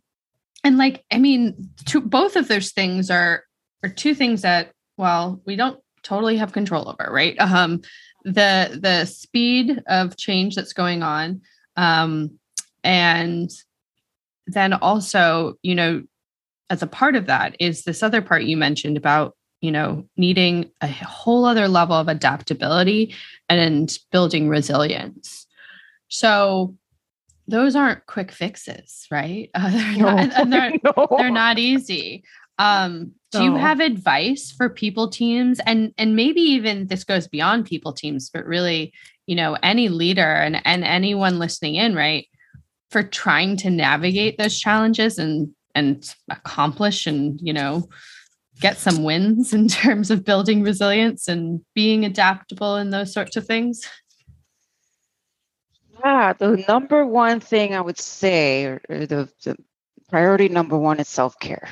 and 0.65 0.79
like, 0.79 1.05
I 1.11 1.19
mean, 1.19 1.71
two, 1.87 2.01
both 2.01 2.37
of 2.37 2.49
those 2.49 2.73
things 2.73 3.11
are 3.11 3.45
are 3.83 3.89
two 3.89 4.15
things 4.15 4.43
that 4.43 4.73
well, 4.97 5.41
we 5.47 5.57
don't 5.57 5.81
totally 6.03 6.37
have 6.37 6.53
control 6.53 6.89
over, 6.89 7.11
right? 7.11 7.39
Um, 7.39 7.81
the 8.25 8.79
the 8.81 9.05
speed 9.07 9.83
of 9.87 10.17
change 10.17 10.55
that's 10.55 10.73
going 10.73 11.03
on, 11.03 11.41
um, 11.77 12.39
and 12.85 13.51
then 14.47 14.73
also, 14.73 15.55
you 15.63 15.75
know, 15.75 16.03
as 16.71 16.83
a 16.83 16.87
part 16.87 17.17
of 17.17 17.27
that 17.27 17.57
is 17.61 17.85
this 17.85 18.03
other 18.03 18.23
part 18.23 18.45
you 18.45 18.57
mentioned 18.57 18.97
about 18.97 19.37
you 19.61 19.73
know, 19.73 20.07
needing 20.17 20.71
a 20.81 20.87
whole 20.89 21.45
other 21.45 21.69
level 21.69 21.97
of 21.97 22.09
adaptability 22.09 23.15
and 23.49 23.97
building 24.13 24.49
resilience. 24.49 25.47
So 26.09 26.77
those 27.49 27.75
aren't 27.75 28.07
quick 28.07 28.31
fixes, 28.31 29.07
right? 29.11 29.51
Uh, 29.55 29.71
they're, 29.73 29.97
no, 29.97 30.15
not, 30.15 30.51
they're, 30.51 30.73
no. 30.85 31.17
they're 31.19 31.31
not 31.31 31.59
easy. 31.59 32.25
Um, 32.59 33.13
do 33.31 33.45
you 33.45 33.57
have 33.57 33.81
advice 33.81 34.51
for 34.51 34.71
people 34.71 35.11
teams 35.11 35.61
and 35.67 35.93
and 35.99 36.17
maybe 36.17 36.41
even 36.41 36.87
this 36.87 37.05
goes 37.05 37.29
beyond 37.29 37.67
people 37.67 37.93
teams, 37.93 38.31
but 38.31 38.47
really, 38.47 38.93
you 39.27 39.37
know, 39.37 39.57
any 39.63 39.89
leader 39.89 40.23
and, 40.23 40.63
and 40.65 40.83
anyone 40.83 41.39
listening 41.39 41.75
in, 41.75 41.95
right? 41.95 42.27
For 42.91 43.03
trying 43.03 43.59
to 43.59 43.71
navigate 43.71 44.39
those 44.39 44.59
challenges 44.59 45.19
and 45.19 45.51
and 45.75 46.15
accomplish 46.31 47.07
and 47.07 47.39
you 47.43 47.53
know 47.53 47.89
get 48.61 48.79
some 48.79 49.03
wins 49.03 49.53
in 49.53 49.69
terms 49.83 50.11
of 50.11 50.25
building 50.25 50.63
resilience 50.63 51.29
and 51.29 51.61
being 51.75 52.05
adaptable 52.05 52.77
and 52.77 52.93
those 52.93 53.13
sorts 53.13 53.37
of 53.37 53.47
things? 53.47 53.89
Yeah, 56.05 56.33
the 56.33 56.65
number 56.69 57.05
one 57.05 57.41
thing 57.41 57.75
I 57.75 57.81
would 57.81 57.99
say, 57.99 58.65
or, 58.65 58.81
the, 58.89 59.29
the 59.45 59.57
priority 60.09 60.49
number 60.49 60.79
one 60.79 61.01
is 61.01 61.09
self 61.09 61.39
care. 61.41 61.69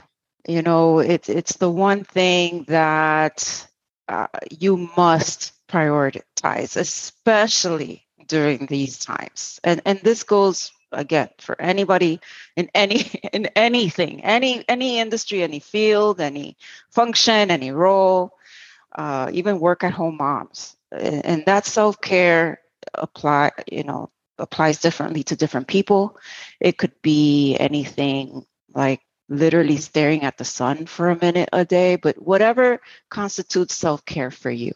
You 0.48 0.62
know, 0.62 0.98
it's 0.98 1.28
it's 1.28 1.56
the 1.56 1.70
one 1.70 2.04
thing 2.04 2.64
that 2.68 3.66
uh, 4.08 4.26
you 4.50 4.88
must 4.96 5.52
prioritize, 5.68 6.76
especially 6.76 8.06
during 8.28 8.66
these 8.66 8.98
times. 8.98 9.60
And 9.64 9.80
and 9.84 10.00
this 10.00 10.22
goes 10.22 10.70
again 10.92 11.28
for 11.38 11.60
anybody 11.60 12.20
in 12.56 12.70
any 12.74 13.00
in 13.32 13.46
anything 13.56 14.24
any 14.24 14.64
any 14.68 14.98
industry 14.98 15.42
any 15.42 15.60
field 15.60 16.20
any 16.20 16.56
function 16.90 17.50
any 17.50 17.72
role 17.72 18.32
uh, 18.96 19.30
even 19.32 19.60
work 19.60 19.84
at 19.84 19.92
home 19.92 20.16
moms. 20.16 20.76
And 20.90 21.44
that 21.46 21.66
self-care 21.66 22.60
apply 22.94 23.52
you 23.70 23.84
know 23.84 24.10
applies 24.38 24.80
differently 24.80 25.24
to 25.24 25.36
different 25.36 25.66
people. 25.66 26.18
It 26.60 26.78
could 26.78 26.92
be 27.02 27.56
anything 27.58 28.46
like 28.74 29.00
literally 29.28 29.76
staring 29.76 30.22
at 30.22 30.38
the 30.38 30.44
sun 30.44 30.86
for 30.86 31.10
a 31.10 31.18
minute 31.18 31.48
a 31.52 31.64
day 31.64 31.96
but 31.96 32.16
whatever 32.22 32.80
constitutes 33.10 33.74
self-care 33.74 34.30
for 34.30 34.50
you 34.52 34.72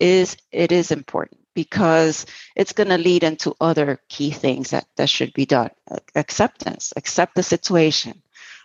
is 0.00 0.38
it 0.50 0.72
is 0.72 0.90
important 0.90 1.43
because 1.54 2.26
it's 2.56 2.72
going 2.72 2.88
to 2.88 2.98
lead 2.98 3.24
into 3.24 3.54
other 3.60 4.00
key 4.08 4.30
things 4.30 4.70
that, 4.70 4.86
that 4.96 5.08
should 5.08 5.32
be 5.32 5.46
done. 5.46 5.70
Acceptance, 6.14 6.92
accept 6.96 7.34
the 7.34 7.42
situation, 7.42 8.22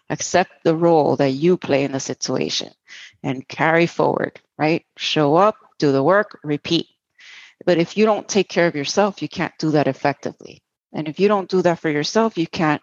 accept 0.10 0.64
the 0.64 0.76
role 0.76 1.16
that 1.16 1.32
you 1.32 1.58
play 1.58 1.84
in 1.84 1.92
the 1.92 2.00
situation, 2.00 2.72
and 3.24 3.48
carry 3.48 3.86
forward, 3.86 4.40
right? 4.58 4.86
Show 4.98 5.36
up, 5.36 5.56
do 5.78 5.92
the 5.92 6.04
work, 6.04 6.40
repeat. 6.44 6.88
But 7.66 7.78
if 7.78 7.98
you 7.98 8.06
don't 8.06 8.28
take 8.28 8.50
care 8.50 8.68
of 8.68 8.76
yourself, 8.76 9.22
you 9.22 9.30
can't 9.30 9.58
do 9.60 9.72
that 9.72 9.88
effectively. 9.88 10.62
And 10.94 11.08
if 11.08 11.20
you 11.20 11.28
don't 11.28 11.50
do 11.50 11.62
that 11.62 11.80
for 11.80 11.90
yourself, 11.90 12.38
you 12.38 12.48
can't 12.48 12.82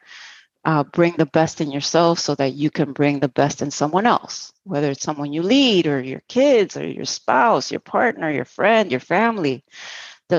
uh, 0.66 0.84
bring 0.84 1.14
the 1.16 1.26
best 1.26 1.62
in 1.62 1.72
yourself 1.72 2.20
so 2.20 2.36
that 2.36 2.54
you 2.54 2.70
can 2.70 2.92
bring 2.92 3.20
the 3.20 3.28
best 3.28 3.62
in 3.62 3.72
someone 3.72 4.06
else, 4.06 4.52
whether 4.64 4.92
it's 4.92 5.04
someone 5.04 5.32
you 5.32 5.42
lead 5.42 5.88
or 5.88 6.00
your 6.02 6.22
kids 6.28 6.76
or 6.76 6.86
your 6.86 7.06
spouse, 7.06 7.72
your 7.72 7.80
partner, 7.80 8.30
your 8.30 8.46
friend, 8.46 8.92
your 8.92 9.00
family. 9.00 9.64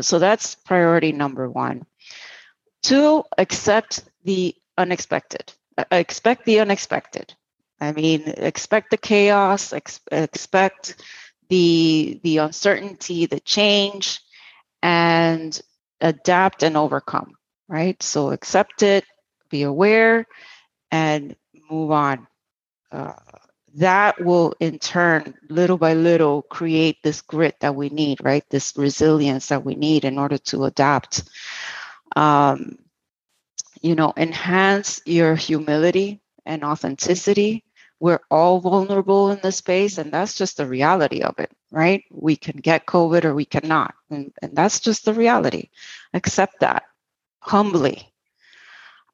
So 0.01 0.19
that's 0.19 0.55
priority 0.55 1.13
number 1.13 1.49
one. 1.49 1.85
Two, 2.83 3.23
accept 3.37 4.03
the 4.25 4.55
unexpected. 4.77 5.53
Uh, 5.77 5.85
expect 5.91 6.45
the 6.45 6.59
unexpected. 6.61 7.33
I 7.79 7.93
mean, 7.93 8.23
expect 8.27 8.91
the 8.91 8.97
chaos, 8.97 9.73
ex- 9.73 10.01
expect 10.11 11.03
the 11.49 12.19
the 12.23 12.39
uncertainty, 12.39 13.27
the 13.27 13.39
change, 13.41 14.21
and 14.83 15.59
adapt 16.01 16.63
and 16.63 16.77
overcome. 16.77 17.33
Right. 17.69 18.01
So 18.03 18.31
accept 18.31 18.83
it, 18.83 19.05
be 19.49 19.63
aware, 19.63 20.25
and 20.91 21.35
move 21.69 21.91
on. 21.91 22.27
Uh, 22.91 23.13
that 23.75 24.23
will 24.23 24.53
in 24.59 24.79
turn, 24.79 25.35
little 25.49 25.77
by 25.77 25.93
little, 25.93 26.41
create 26.43 26.97
this 27.03 27.21
grit 27.21 27.55
that 27.61 27.75
we 27.75 27.89
need, 27.89 28.19
right? 28.23 28.43
This 28.49 28.73
resilience 28.77 29.47
that 29.47 29.65
we 29.65 29.75
need 29.75 30.05
in 30.05 30.17
order 30.17 30.37
to 30.39 30.65
adapt. 30.65 31.23
Um, 32.15 32.77
you 33.81 33.95
know, 33.95 34.13
enhance 34.17 35.01
your 35.05 35.35
humility 35.35 36.21
and 36.45 36.63
authenticity. 36.63 37.63
We're 37.99 38.21
all 38.31 38.59
vulnerable 38.59 39.31
in 39.31 39.39
this 39.41 39.57
space, 39.57 39.97
and 39.97 40.11
that's 40.11 40.35
just 40.35 40.57
the 40.57 40.67
reality 40.67 41.21
of 41.21 41.39
it, 41.39 41.51
right? 41.71 42.03
We 42.11 42.35
can 42.35 42.57
get 42.57 42.85
COVID 42.85 43.25
or 43.25 43.33
we 43.35 43.45
cannot. 43.45 43.95
And, 44.09 44.31
and 44.41 44.55
that's 44.55 44.79
just 44.79 45.05
the 45.05 45.13
reality. 45.13 45.69
Accept 46.13 46.59
that 46.61 46.83
humbly. 47.39 48.13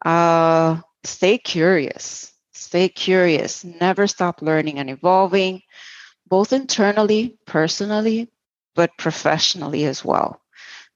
Uh, 0.03 0.79
stay 1.03 1.37
curious. 1.37 2.31
Stay 2.53 2.89
curious. 2.89 3.63
Never 3.63 4.07
stop 4.07 4.41
learning 4.41 4.79
and 4.79 4.89
evolving, 4.89 5.61
both 6.27 6.53
internally, 6.53 7.37
personally, 7.45 8.29
but 8.75 8.91
professionally 8.97 9.85
as 9.85 10.03
well. 10.05 10.41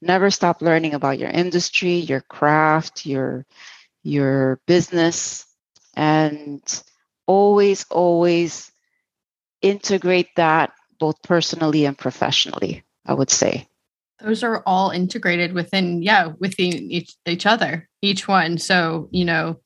Never 0.01 0.29
stop 0.31 0.61
learning 0.61 0.93
about 0.93 1.19
your 1.19 1.29
industry, 1.29 1.95
your 1.95 2.21
craft, 2.21 3.05
your 3.05 3.45
your 4.03 4.59
business, 4.67 5.45
and 5.95 6.61
always, 7.27 7.85
always 7.89 8.71
integrate 9.61 10.29
that 10.35 10.73
both 10.99 11.21
personally 11.23 11.85
and 11.85 11.97
professionally, 11.97 12.83
I 13.05 13.13
would 13.13 13.29
say. 13.31 13.67
Those 14.23 14.43
are 14.43 14.63
all 14.65 14.89
integrated 14.89 15.53
within, 15.53 16.01
yeah, 16.01 16.34
within 16.39 16.73
each, 16.91 17.15
each 17.27 17.45
other, 17.45 17.88
each 18.01 18.27
one. 18.27 18.58
So, 18.58 19.10
you 19.12 19.25
know, 19.25 19.60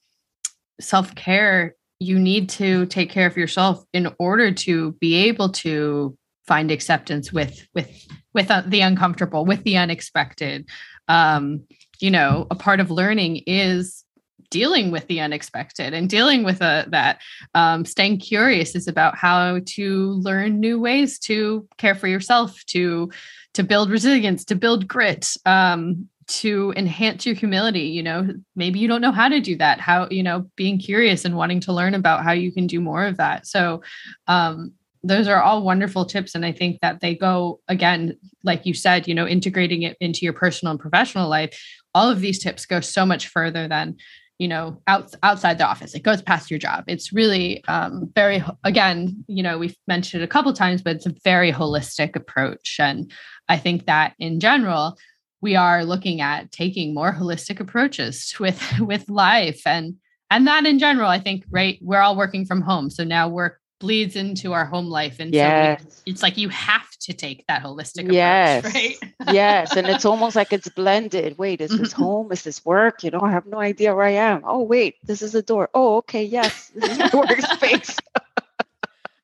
self 0.79 1.15
care, 1.15 1.75
you 1.99 2.19
need 2.19 2.49
to 2.49 2.85
take 2.87 3.09
care 3.09 3.27
of 3.27 3.37
yourself 3.37 3.83
in 3.93 4.13
order 4.19 4.51
to 4.51 4.93
be 4.93 5.15
able 5.15 5.49
to 5.49 6.17
find 6.47 6.71
acceptance 6.71 7.31
with 7.31 7.67
with 7.75 7.87
with 8.33 8.49
uh, 8.49 8.63
the 8.65 8.81
uncomfortable 8.81 9.45
with 9.45 9.63
the 9.63 9.77
unexpected 9.77 10.67
um 11.07 11.63
you 11.99 12.09
know 12.09 12.47
a 12.49 12.55
part 12.55 12.79
of 12.79 12.89
learning 12.89 13.37
is 13.45 14.03
dealing 14.49 14.91
with 14.91 15.07
the 15.07 15.19
unexpected 15.21 15.93
and 15.93 16.09
dealing 16.09 16.43
with 16.43 16.61
uh, 16.61 16.85
that 16.89 17.21
um, 17.55 17.85
staying 17.85 18.19
curious 18.19 18.75
is 18.75 18.87
about 18.87 19.17
how 19.17 19.59
to 19.65 20.11
learn 20.21 20.59
new 20.59 20.77
ways 20.77 21.17
to 21.17 21.65
care 21.77 21.95
for 21.95 22.07
yourself 22.07 22.63
to 22.65 23.09
to 23.53 23.63
build 23.63 23.89
resilience 23.89 24.45
to 24.45 24.55
build 24.55 24.87
grit 24.87 25.35
um, 25.45 26.07
to 26.27 26.73
enhance 26.77 27.25
your 27.25 27.35
humility 27.35 27.81
you 27.81 28.03
know? 28.03 28.27
Maybe 28.55 28.79
you 28.79 28.87
don't 28.87 29.01
know 29.01 29.11
how 29.11 29.29
to 29.29 29.39
do 29.39 29.55
that 29.57 29.79
how 29.79 30.07
you 30.09 30.23
know 30.23 30.47
being 30.55 30.79
curious 30.79 31.25
and 31.25 31.35
wanting 31.35 31.59
to 31.61 31.73
learn 31.73 31.95
about 31.95 32.23
how 32.23 32.31
you 32.31 32.51
can 32.51 32.67
do 32.67 32.79
more 32.79 33.05
of 33.05 33.17
that. 33.17 33.47
So 33.47 33.81
um, 34.27 34.73
those 35.03 35.27
are 35.27 35.41
all 35.41 35.63
wonderful 35.63 36.05
tips 36.05 36.35
and 36.35 36.45
i 36.45 36.51
think 36.51 36.79
that 36.81 36.99
they 36.99 37.15
go 37.15 37.59
again 37.67 38.15
like 38.43 38.67
you 38.67 38.73
said 38.73 39.07
you 39.07 39.15
know 39.15 39.27
integrating 39.27 39.81
it 39.81 39.97
into 39.99 40.19
your 40.23 40.33
personal 40.33 40.69
and 40.69 40.79
professional 40.79 41.27
life 41.27 41.59
all 41.93 42.09
of 42.09 42.21
these 42.21 42.37
tips 42.37 42.65
go 42.65 42.79
so 42.79 43.05
much 43.05 43.27
further 43.27 43.67
than 43.67 43.95
you 44.41 44.47
know 44.47 44.81
out, 44.87 45.13
outside 45.21 45.59
the 45.59 45.67
office. 45.67 45.93
It 45.93 46.01
goes 46.01 46.23
past 46.23 46.49
your 46.49 46.57
job. 46.57 46.85
It's 46.87 47.13
really 47.13 47.63
um, 47.65 48.11
very 48.15 48.43
again 48.63 49.23
you 49.27 49.43
know 49.43 49.59
we've 49.59 49.77
mentioned 49.87 50.23
it 50.23 50.25
a 50.25 50.27
couple 50.27 50.51
times 50.51 50.81
but 50.81 50.95
it's 50.95 51.05
a 51.05 51.13
very 51.23 51.51
holistic 51.51 52.15
approach 52.15 52.77
and 52.79 53.11
i 53.51 53.57
think 53.57 53.85
that 53.85 54.13
in 54.17 54.39
general 54.39 54.97
we 55.41 55.55
are 55.55 55.83
looking 55.83 56.21
at 56.21 56.51
taking 56.51 56.93
more 56.93 57.13
holistic 57.19 57.59
approaches 57.59 58.33
with 58.39 58.61
with 58.79 59.09
life 59.09 59.61
and 59.65 59.95
and 60.29 60.47
that 60.47 60.65
in 60.65 60.79
general 60.79 61.09
i 61.09 61.19
think 61.19 61.43
right 61.49 61.77
we're 61.81 61.99
all 61.99 62.15
working 62.15 62.45
from 62.45 62.61
home. 62.61 62.89
So 62.89 63.03
now 63.03 63.27
work 63.27 63.59
bleeds 63.79 64.15
into 64.15 64.53
our 64.53 64.65
home 64.65 64.85
life. 64.85 65.19
And 65.19 65.33
yes. 65.33 65.81
so 65.81 65.87
we, 66.05 66.11
it's 66.11 66.21
like 66.21 66.37
you 66.37 66.49
have 66.49 66.89
to 67.01 67.13
take 67.13 67.45
that 67.47 67.63
holistic 67.63 68.01
approach 68.01 68.13
yes. 68.13 68.63
right? 68.63 68.97
Yes. 69.31 69.75
And 69.75 69.87
it's 69.87 70.05
almost 70.11 70.35
like 70.35 70.53
it's 70.53 70.69
blended. 70.69 71.37
Wait 71.37 71.59
is 71.59 71.71
this 71.71 71.93
mm-hmm. 71.93 72.03
home? 72.03 72.31
Is 72.31 72.43
this 72.43 72.63
work? 72.63 73.03
You 73.03 73.11
know 73.11 73.21
i 73.21 73.31
have 73.31 73.45
no 73.45 73.59
idea 73.59 73.93
where 73.93 74.05
i 74.05 74.11
am. 74.11 74.43
Oh 74.45 74.61
wait 74.61 74.95
this 75.03 75.21
is 75.21 75.35
a 75.35 75.41
door. 75.41 75.69
Oh 75.73 75.97
okay. 75.97 76.23
Yes 76.23 76.71
this 76.75 76.91
is 76.91 76.97
my 76.99 77.09
workspace. 77.09 77.97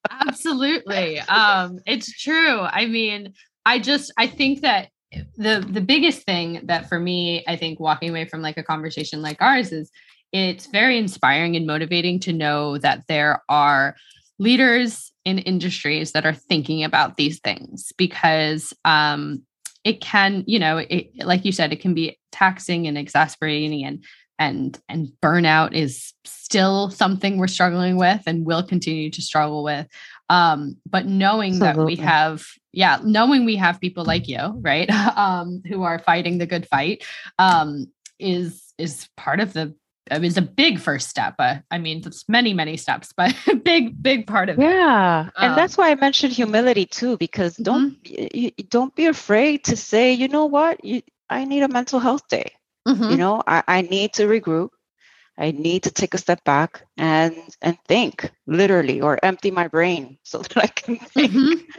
Absolutely. 0.09 1.19
Um 1.19 1.79
it's 1.85 2.11
true. 2.11 2.59
I 2.61 2.87
mean 2.87 3.33
i 3.67 3.77
just 3.79 4.11
i 4.17 4.25
think 4.25 4.61
that 4.61 4.89
the 5.37 5.65
the 5.69 5.81
biggest 5.81 6.23
thing 6.23 6.59
that 6.63 6.89
for 6.89 6.99
me 6.99 7.43
i 7.47 7.55
think 7.55 7.79
walking 7.79 8.09
away 8.09 8.25
from 8.25 8.41
like 8.41 8.57
a 8.57 8.63
conversation 8.63 9.21
like 9.21 9.41
ours 9.41 9.71
is 9.71 9.91
it's 10.33 10.65
very 10.67 10.97
inspiring 10.97 11.55
and 11.55 11.65
motivating 11.65 12.19
to 12.19 12.33
know 12.33 12.77
that 12.77 13.03
there 13.07 13.41
are 13.47 13.95
leaders 14.39 15.11
in 15.25 15.39
industries 15.39 16.11
that 16.11 16.25
are 16.25 16.33
thinking 16.33 16.83
about 16.83 17.17
these 17.17 17.39
things 17.39 17.91
because 17.97 18.73
um, 18.85 19.41
it 19.83 20.01
can, 20.01 20.43
you 20.47 20.59
know, 20.59 20.77
it, 20.77 21.09
like 21.17 21.45
you 21.45 21.51
said, 21.51 21.73
it 21.73 21.79
can 21.79 21.93
be 21.93 22.17
taxing 22.31 22.87
and 22.87 22.97
exasperating 22.97 23.83
and 23.83 24.03
and 24.39 24.79
and 24.87 25.07
burnout 25.21 25.73
is 25.73 26.13
still 26.23 26.91
something 26.91 27.37
we're 27.37 27.47
struggling 27.47 27.97
with 27.97 28.21
and 28.27 28.45
will 28.45 28.61
continue 28.61 29.09
to 29.09 29.19
struggle 29.19 29.63
with 29.63 29.87
um, 30.29 30.77
but 30.85 31.07
knowing 31.07 31.53
Absolutely. 31.53 31.95
that 31.95 32.01
we 32.01 32.05
have 32.05 32.45
yeah 32.77 32.99
knowing 33.03 33.43
we 33.43 33.55
have 33.55 33.81
people 33.81 34.05
like 34.05 34.27
you 34.27 34.53
right 34.61 34.89
um, 35.17 35.61
who 35.67 35.83
are 35.83 35.99
fighting 35.99 36.37
the 36.37 36.45
good 36.45 36.67
fight 36.67 37.03
um, 37.39 37.91
is 38.19 38.73
is 38.77 39.09
part 39.17 39.39
of 39.39 39.53
the 39.53 39.73
it 40.11 40.21
was 40.21 40.37
a 40.37 40.41
big 40.41 40.79
first 40.79 41.09
step. 41.09 41.35
Uh, 41.39 41.57
I 41.71 41.77
mean, 41.77 42.01
it's 42.05 42.27
many, 42.29 42.53
many 42.53 42.77
steps, 42.77 43.13
but 43.15 43.35
a 43.47 43.55
big, 43.71 44.01
big 44.01 44.27
part 44.27 44.49
of 44.49 44.57
yeah. 44.57 44.65
it. 44.65 44.73
Yeah, 44.73 45.29
and 45.37 45.51
um, 45.51 45.55
that's 45.55 45.77
why 45.77 45.91
I 45.91 45.95
mentioned 45.95 46.33
humility 46.33 46.85
too, 46.85 47.17
because 47.17 47.55
mm-hmm. 47.55 47.63
don't 47.63 47.97
you, 48.05 48.51
don't 48.69 48.95
be 48.95 49.07
afraid 49.07 49.65
to 49.65 49.75
say, 49.75 50.13
you 50.13 50.27
know 50.27 50.45
what, 50.45 50.83
you, 50.83 51.01
I 51.29 51.45
need 51.45 51.63
a 51.63 51.67
mental 51.67 51.99
health 51.99 52.27
day. 52.29 52.51
Mm-hmm. 52.87 53.11
You 53.11 53.17
know, 53.17 53.43
I, 53.45 53.63
I 53.67 53.81
need 53.81 54.13
to 54.13 54.27
regroup. 54.27 54.69
I 55.37 55.51
need 55.51 55.83
to 55.83 55.91
take 55.91 56.13
a 56.13 56.17
step 56.17 56.43
back 56.43 56.85
and 56.97 57.35
and 57.61 57.77
think 57.87 58.31
literally 58.47 59.01
or 59.01 59.19
empty 59.23 59.51
my 59.51 59.67
brain 59.67 60.17
so 60.23 60.39
that 60.39 60.57
I 60.57 60.67
can 60.67 60.97
think. 60.97 61.31
Mm-hmm. 61.31 61.71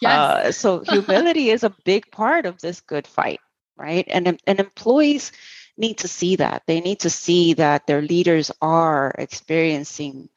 Yes. 0.00 0.28
Uh, 0.28 0.52
so 0.52 0.80
humility 0.84 1.50
is 1.50 1.64
a 1.64 1.74
big 1.84 2.10
part 2.10 2.46
of 2.46 2.60
this 2.60 2.80
good 2.80 3.06
fight, 3.06 3.40
right? 3.76 4.06
And 4.08 4.40
and 4.46 4.60
employees 4.60 5.32
need 5.76 5.98
to 5.98 6.08
see 6.08 6.36
that. 6.36 6.62
They 6.66 6.80
need 6.80 7.00
to 7.00 7.10
see 7.10 7.54
that 7.54 7.86
their 7.86 8.02
leaders 8.02 8.50
are 8.60 9.14
experiencing 9.18 10.28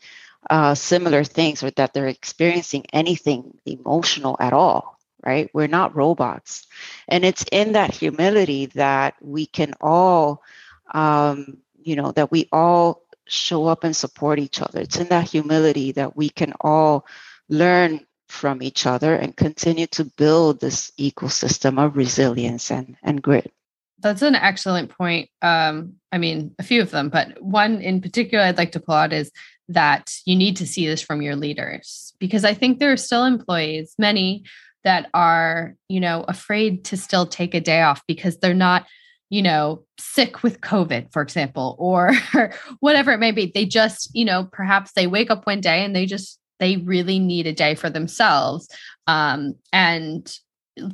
uh, 0.50 0.76
similar 0.76 1.24
things 1.24 1.64
or 1.64 1.72
that 1.72 1.94
they're 1.94 2.08
experiencing 2.08 2.86
anything 2.94 3.58
emotional 3.66 4.38
at 4.40 4.54
all, 4.54 5.00
right? 5.26 5.50
We're 5.54 5.68
not 5.68 5.96
robots. 5.96 6.68
And 7.08 7.26
it's 7.26 7.46
in 7.52 7.74
that 7.74 7.94
humility 7.94 8.68
that 8.68 9.16
we 9.22 9.46
can 9.46 9.74
all, 9.82 10.42
um, 10.94 11.58
you 11.86 11.96
know, 11.96 12.12
that 12.12 12.32
we 12.32 12.48
all 12.52 13.04
show 13.28 13.66
up 13.68 13.84
and 13.84 13.96
support 13.96 14.40
each 14.40 14.62
other. 14.62 14.82
It's 14.82 14.98
in 14.98 15.08
that 15.08 15.30
humility 15.30 15.94
that 15.94 16.16
we 16.16 16.30
can 16.30 16.54
all 16.62 17.06
learn 17.50 18.06
from 18.28 18.62
each 18.62 18.86
other 18.86 19.14
and 19.16 19.36
continue 19.36 19.88
to 19.88 20.06
build 20.06 20.60
this 20.60 20.92
ecosystem 21.00 21.84
of 21.84 21.96
resilience 21.96 22.72
and, 22.72 22.98
and 23.04 23.22
grit. 23.22 23.54
That's 24.00 24.22
an 24.22 24.36
excellent 24.36 24.90
point. 24.90 25.30
Um, 25.42 25.94
I 26.12 26.18
mean, 26.18 26.56
a 26.60 26.64
few 26.64 26.82
of 26.82 26.92
them, 26.92 27.10
but 27.10 27.42
one 27.42 27.80
in 27.80 28.02
particular 28.02 28.44
I'd 28.44 28.58
like 28.58 28.74
to 28.74 28.80
pull 28.80 28.96
out 28.96 29.14
is 29.14 29.32
that 29.70 30.12
you 30.26 30.36
need 30.36 30.58
to 30.58 30.68
see 30.68 30.88
this 30.88 31.02
from 31.02 31.22
your 31.22 31.36
leaders 31.36 32.14
because 32.20 32.44
I 32.44 32.54
think 32.54 32.80
there 32.80 32.92
are 32.92 32.98
still 32.98 33.24
employees, 33.24 33.96
many 33.98 34.44
that 34.84 35.10
are, 35.14 35.76
you 35.88 36.02
know, 36.02 36.26
afraid 36.28 36.84
to 36.86 36.98
still 36.98 37.26
take 37.26 37.54
a 37.54 37.62
day 37.62 37.82
off 37.82 38.02
because 38.08 38.38
they're 38.38 38.54
not, 38.54 38.86
you 39.34 39.42
know, 39.42 39.84
sick 39.98 40.44
with 40.44 40.62
COVID, 40.62 41.12
for 41.12 41.24
example, 41.24 41.76
or 41.80 42.12
whatever 42.82 43.12
it 43.12 43.18
may 43.18 43.32
be. 43.32 43.52
They 43.52 43.66
just, 43.66 44.12
you 44.14 44.26
know, 44.26 44.48
perhaps 44.52 44.92
they 44.92 45.08
wake 45.08 45.32
up 45.32 45.48
one 45.48 45.60
day 45.60 45.84
and 45.84 45.96
they 45.96 46.06
just 46.06 46.40
they 46.60 46.78
really 46.78 47.18
need 47.18 47.48
a 47.48 47.52
day 47.52 47.74
for 47.74 47.90
themselves. 47.90 48.68
Um, 49.08 49.56
and 49.72 50.32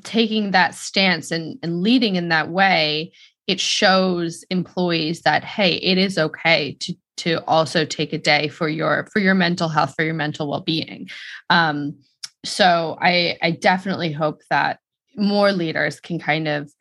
taking 0.03 0.51
that 0.51 0.73
stance 0.73 1.31
and, 1.31 1.59
and 1.61 1.81
leading 1.81 2.15
in 2.15 2.29
that 2.29 2.47
way, 2.47 3.11
it 3.45 3.59
shows 3.59 4.45
employees 4.49 5.23
that 5.23 5.43
hey, 5.43 5.73
it 5.73 5.97
is 5.97 6.17
okay 6.17 6.77
to 6.79 6.93
to 7.17 7.43
also 7.45 7.83
take 7.83 8.13
a 8.13 8.17
day 8.17 8.47
for 8.47 8.69
your 8.69 9.05
for 9.11 9.19
your 9.19 9.35
mental 9.35 9.67
health, 9.67 9.95
for 9.97 10.05
your 10.05 10.13
mental 10.13 10.49
well-being. 10.49 11.09
Um, 11.49 11.99
so 12.45 12.97
I 13.01 13.37
I 13.41 13.51
definitely 13.51 14.13
hope 14.13 14.43
that 14.49 14.79
more 15.17 15.51
leaders 15.51 15.99
can 15.99 16.19
kind 16.19 16.47
of 16.47 16.71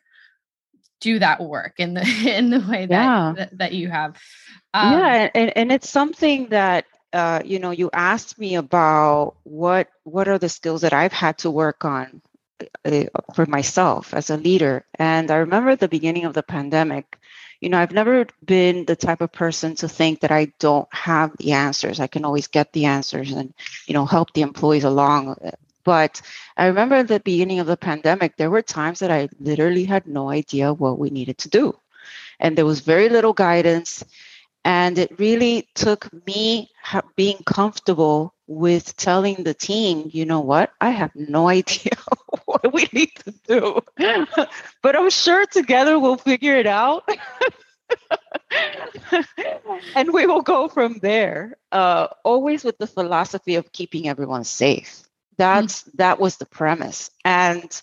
do 0.99 1.19
that 1.19 1.41
work 1.41 1.75
in 1.77 1.93
the 1.93 2.01
in 2.25 2.49
the 2.49 2.59
way 2.59 2.85
that 2.85 2.89
yeah. 2.89 3.33
that, 3.35 3.57
that, 3.57 3.73
you 3.73 3.89
have. 3.89 4.17
Um, 4.73 4.93
yeah, 4.93 5.29
and, 5.33 5.57
and 5.57 5.71
it's 5.71 5.89
something 5.89 6.49
that 6.49 6.85
uh, 7.13 7.41
you 7.43 7.59
know 7.59 7.71
you 7.71 7.89
asked 7.91 8.37
me 8.37 8.55
about 8.55 9.35
what 9.43 9.89
what 10.03 10.27
are 10.27 10.37
the 10.37 10.49
skills 10.49 10.81
that 10.81 10.93
I've 10.93 11.13
had 11.13 11.39
to 11.39 11.51
work 11.51 11.85
on 11.85 12.21
uh, 12.85 13.05
for 13.33 13.45
myself 13.45 14.13
as 14.13 14.29
a 14.29 14.37
leader. 14.37 14.85
And 14.95 15.31
I 15.31 15.37
remember 15.37 15.69
at 15.71 15.79
the 15.79 15.87
beginning 15.87 16.25
of 16.25 16.33
the 16.33 16.43
pandemic, 16.43 17.17
you 17.61 17.69
know, 17.69 17.77
I've 17.77 17.91
never 17.91 18.25
been 18.43 18.85
the 18.85 18.95
type 18.95 19.21
of 19.21 19.31
person 19.31 19.75
to 19.75 19.89
think 19.89 20.21
that 20.21 20.31
I 20.31 20.53
don't 20.59 20.87
have 20.93 21.35
the 21.37 21.53
answers. 21.53 21.99
I 21.99 22.07
can 22.07 22.25
always 22.25 22.47
get 22.47 22.71
the 22.71 22.85
answers 22.85 23.31
and, 23.31 23.53
you 23.85 23.93
know, 23.93 24.05
help 24.05 24.33
the 24.33 24.41
employees 24.41 24.85
along. 24.85 25.35
But 25.89 26.21
I 26.55 26.67
remember 26.67 26.93
at 26.93 27.07
the 27.07 27.19
beginning 27.19 27.59
of 27.59 27.65
the 27.65 27.75
pandemic, 27.75 28.37
there 28.37 28.51
were 28.51 28.61
times 28.61 28.99
that 28.99 29.09
I 29.09 29.27
literally 29.39 29.85
had 29.85 30.05
no 30.05 30.29
idea 30.29 30.71
what 30.71 30.99
we 30.99 31.09
needed 31.09 31.39
to 31.39 31.49
do. 31.49 31.75
And 32.39 32.55
there 32.55 32.67
was 32.67 32.81
very 32.81 33.09
little 33.09 33.33
guidance. 33.33 34.03
And 34.63 34.99
it 34.99 35.17
really 35.17 35.67
took 35.73 36.07
me 36.27 36.69
being 37.15 37.39
comfortable 37.43 38.35
with 38.45 38.95
telling 38.97 39.41
the 39.41 39.55
team, 39.55 40.11
you 40.13 40.25
know 40.25 40.41
what, 40.41 40.71
I 40.79 40.91
have 40.91 41.15
no 41.15 41.49
idea 41.59 41.97
what 42.45 42.71
we 42.71 42.87
need 42.93 43.09
to 43.25 43.33
do. 43.47 43.81
but 44.83 44.95
I'm 44.95 45.09
sure 45.09 45.47
together 45.47 45.97
we'll 45.97 46.17
figure 46.17 46.55
it 46.55 46.67
out. 46.67 47.09
and 49.95 50.13
we 50.13 50.27
will 50.27 50.43
go 50.43 50.67
from 50.67 50.99
there, 51.01 51.57
uh, 51.71 52.09
always 52.23 52.63
with 52.63 52.77
the 52.77 52.85
philosophy 52.85 53.55
of 53.55 53.71
keeping 53.71 54.07
everyone 54.07 54.43
safe. 54.43 55.08
That's 55.39 55.81
mm-hmm. 55.81 55.97
that 55.97 56.19
was 56.19 56.37
the 56.37 56.45
premise. 56.45 57.09
And 57.25 57.81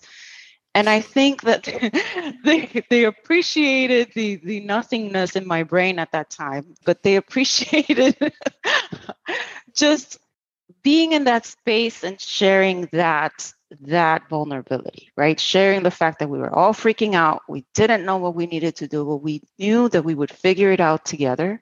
and 0.74 0.90
I 0.90 1.00
think 1.00 1.42
that 1.42 1.64
they 2.44 2.84
they 2.90 3.04
appreciated 3.04 4.12
the 4.14 4.36
the 4.36 4.60
nothingness 4.60 5.34
in 5.34 5.48
my 5.48 5.62
brain 5.64 5.98
at 5.98 6.12
that 6.12 6.30
time, 6.30 6.74
but 6.84 7.02
they 7.02 7.16
appreciated 7.22 8.32
just 9.74 10.18
being 10.82 11.12
in 11.12 11.24
that 11.24 11.46
space 11.46 12.04
and 12.04 12.20
sharing 12.20 12.88
that 12.92 13.52
that 13.80 14.28
vulnerability, 14.28 15.10
right? 15.16 15.40
Sharing 15.40 15.82
the 15.82 15.90
fact 15.90 16.18
that 16.18 16.28
we 16.28 16.38
were 16.38 16.54
all 16.54 16.74
freaking 16.74 17.14
out, 17.14 17.40
we 17.48 17.64
didn't 17.74 18.04
know 18.04 18.18
what 18.18 18.34
we 18.34 18.46
needed 18.46 18.76
to 18.76 18.86
do, 18.86 19.04
but 19.04 19.16
we 19.16 19.42
knew 19.58 19.88
that 19.88 20.04
we 20.04 20.14
would 20.14 20.30
figure 20.30 20.70
it 20.72 20.80
out 20.80 21.06
together 21.06 21.60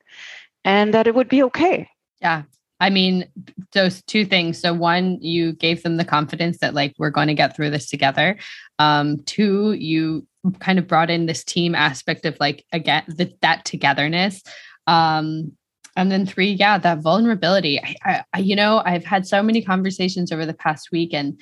and 0.64 0.92
that 0.92 1.06
it 1.06 1.14
would 1.14 1.28
be 1.28 1.44
okay. 1.44 1.88
Yeah. 2.20 2.42
I 2.84 2.90
mean, 2.90 3.26
those 3.72 4.02
two 4.02 4.26
things. 4.26 4.60
So 4.60 4.74
one, 4.74 5.16
you 5.22 5.54
gave 5.54 5.82
them 5.82 5.96
the 5.96 6.04
confidence 6.04 6.58
that 6.58 6.74
like 6.74 6.94
we're 6.98 7.08
going 7.08 7.28
to 7.28 7.34
get 7.34 7.56
through 7.56 7.70
this 7.70 7.88
together. 7.88 8.36
Um, 8.78 9.20
two, 9.24 9.72
you 9.72 10.26
kind 10.58 10.78
of 10.78 10.86
brought 10.86 11.08
in 11.08 11.24
this 11.24 11.44
team 11.44 11.74
aspect 11.74 12.26
of 12.26 12.36
like 12.40 12.66
again 12.72 13.02
the, 13.08 13.34
that 13.40 13.64
togetherness. 13.64 14.42
Um, 14.86 15.52
and 15.96 16.12
then 16.12 16.26
three, 16.26 16.52
yeah, 16.52 16.76
that 16.76 16.98
vulnerability. 16.98 17.80
I, 17.80 18.22
I, 18.34 18.40
you 18.40 18.54
know, 18.54 18.82
I've 18.84 19.06
had 19.06 19.26
so 19.26 19.42
many 19.42 19.62
conversations 19.62 20.30
over 20.30 20.44
the 20.44 20.52
past 20.52 20.90
week, 20.92 21.14
and 21.14 21.40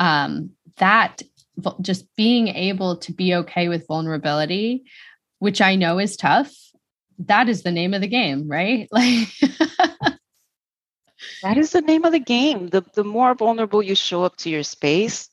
um, 0.00 0.50
that 0.78 1.22
just 1.82 2.04
being 2.16 2.48
able 2.48 2.96
to 2.96 3.12
be 3.12 3.32
okay 3.36 3.68
with 3.68 3.86
vulnerability, 3.86 4.82
which 5.38 5.60
I 5.60 5.76
know 5.76 6.00
is 6.00 6.16
tough. 6.16 6.52
That 7.20 7.48
is 7.48 7.62
the 7.62 7.70
name 7.70 7.94
of 7.94 8.00
the 8.00 8.08
game, 8.08 8.48
right? 8.48 8.88
Like 8.92 9.28
that 11.42 11.58
is 11.58 11.70
the 11.70 11.80
name 11.80 12.04
of 12.04 12.12
the 12.12 12.20
game. 12.20 12.68
The 12.68 12.82
the 12.94 13.04
more 13.04 13.34
vulnerable 13.34 13.82
you 13.82 13.94
show 13.94 14.24
up 14.24 14.36
to 14.38 14.50
your 14.50 14.62
space, 14.62 15.28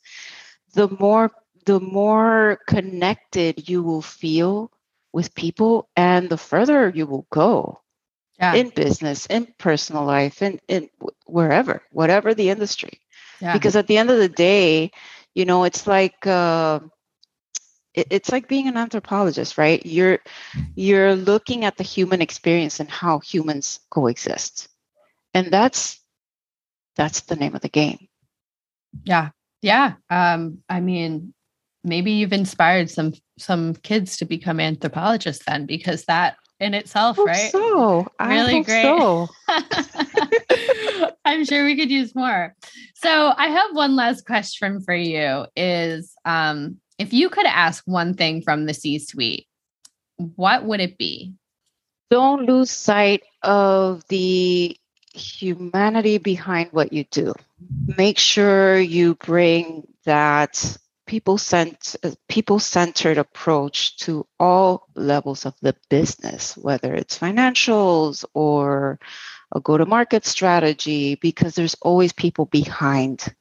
the 0.74 0.88
more 1.00 1.32
the 1.66 1.80
more 1.80 2.60
connected 2.68 3.70
you 3.70 3.84
will 3.84 4.02
feel 4.02 4.72
with 5.12 5.36
people 5.36 5.90
and 5.96 6.30
the 6.30 6.38
further 6.38 6.90
you 6.90 7.06
will 7.06 7.28
go 7.30 7.82
yeah. 8.40 8.54
in 8.54 8.70
business, 8.70 9.26
in 9.26 9.48
personal 9.58 10.06
life, 10.06 10.42
in, 10.42 10.60
in 10.68 10.90
wherever, 11.26 11.82
whatever 11.92 12.34
the 12.34 12.50
industry. 12.50 13.02
Yeah. 13.42 13.54
Because 13.54 13.76
at 13.76 13.88
the 13.88 13.98
end 13.98 14.10
of 14.10 14.18
the 14.18 14.30
day, 14.30 14.92
you 15.34 15.46
know, 15.46 15.64
it's 15.66 15.86
like 15.86 16.26
uh, 16.26 16.80
it, 17.94 18.08
it's 18.10 18.32
like 18.32 18.48
being 18.48 18.68
an 18.68 18.78
anthropologist, 18.78 19.58
right? 19.58 19.86
You're 19.86 20.20
you're 20.76 21.16
looking 21.16 21.66
at 21.66 21.78
the 21.78 21.84
human 21.84 22.22
experience 22.22 22.80
and 22.80 22.90
how 22.90 23.20
humans 23.20 23.80
coexist 23.90 24.70
and 25.38 25.52
that's 25.52 26.02
that's 26.96 27.22
the 27.22 27.36
name 27.36 27.56
of 27.56 27.62
the 27.62 27.70
game. 27.70 28.08
Yeah. 29.04 29.30
Yeah. 29.62 29.94
Um 30.10 30.60
i 30.70 30.80
mean 30.80 31.34
maybe 31.84 32.12
you've 32.12 32.34
inspired 32.34 32.90
some 32.90 33.14
some 33.38 33.76
kids 33.76 34.18
to 34.18 34.26
become 34.26 34.60
anthropologists 34.60 35.46
then 35.46 35.66
because 35.66 36.06
that 36.06 36.38
in 36.60 36.74
itself 36.74 37.20
right? 37.20 37.52
so. 37.52 38.08
Really 38.20 38.64
great. 38.64 38.84
so. 38.84 39.28
i'm 41.26 41.46
sure 41.46 41.64
we 41.64 41.76
could 41.78 41.92
use 41.92 42.16
more. 42.16 42.56
So 42.96 43.34
i 43.38 43.48
have 43.48 43.76
one 43.76 43.96
last 43.96 44.26
question 44.26 44.82
for 44.82 44.96
you 44.96 45.46
is 45.56 46.14
um 46.26 46.78
if 46.98 47.14
you 47.14 47.30
could 47.30 47.46
ask 47.46 47.84
one 47.86 48.16
thing 48.16 48.42
from 48.42 48.66
the 48.66 48.74
c 48.74 48.98
suite 48.98 49.48
what 50.18 50.66
would 50.66 50.80
it 50.80 50.98
be? 50.98 51.34
Don't 52.10 52.46
lose 52.46 52.72
sight 52.72 53.22
of 53.44 54.04
the 54.08 54.76
humanity 55.18 56.18
behind 56.18 56.70
what 56.72 56.93
you 56.93 57.03
do. 57.05 57.34
Make 57.97 58.18
sure 58.18 58.80
you 58.80 59.15
bring 59.15 59.88
that 60.05 60.78
people 61.05 61.38
cent- 61.38 61.95
people 62.28 62.59
centered 62.59 63.18
approach 63.18 63.97
to 63.97 64.28
all 64.39 64.88
levels 64.95 65.45
of 65.45 65.55
the 65.61 65.76
business, 65.89 66.55
whether 66.57 66.93
it's 66.93 67.18
financials 67.18 68.26
or 68.34 68.99
a 69.53 69.59
go 69.59 69.78
to 69.78 69.86
market 69.86 70.26
strategy, 70.26 71.15
because 71.15 71.55
there's 71.55 71.76
always 71.82 72.13
people 72.13 72.45
behind 72.45 73.34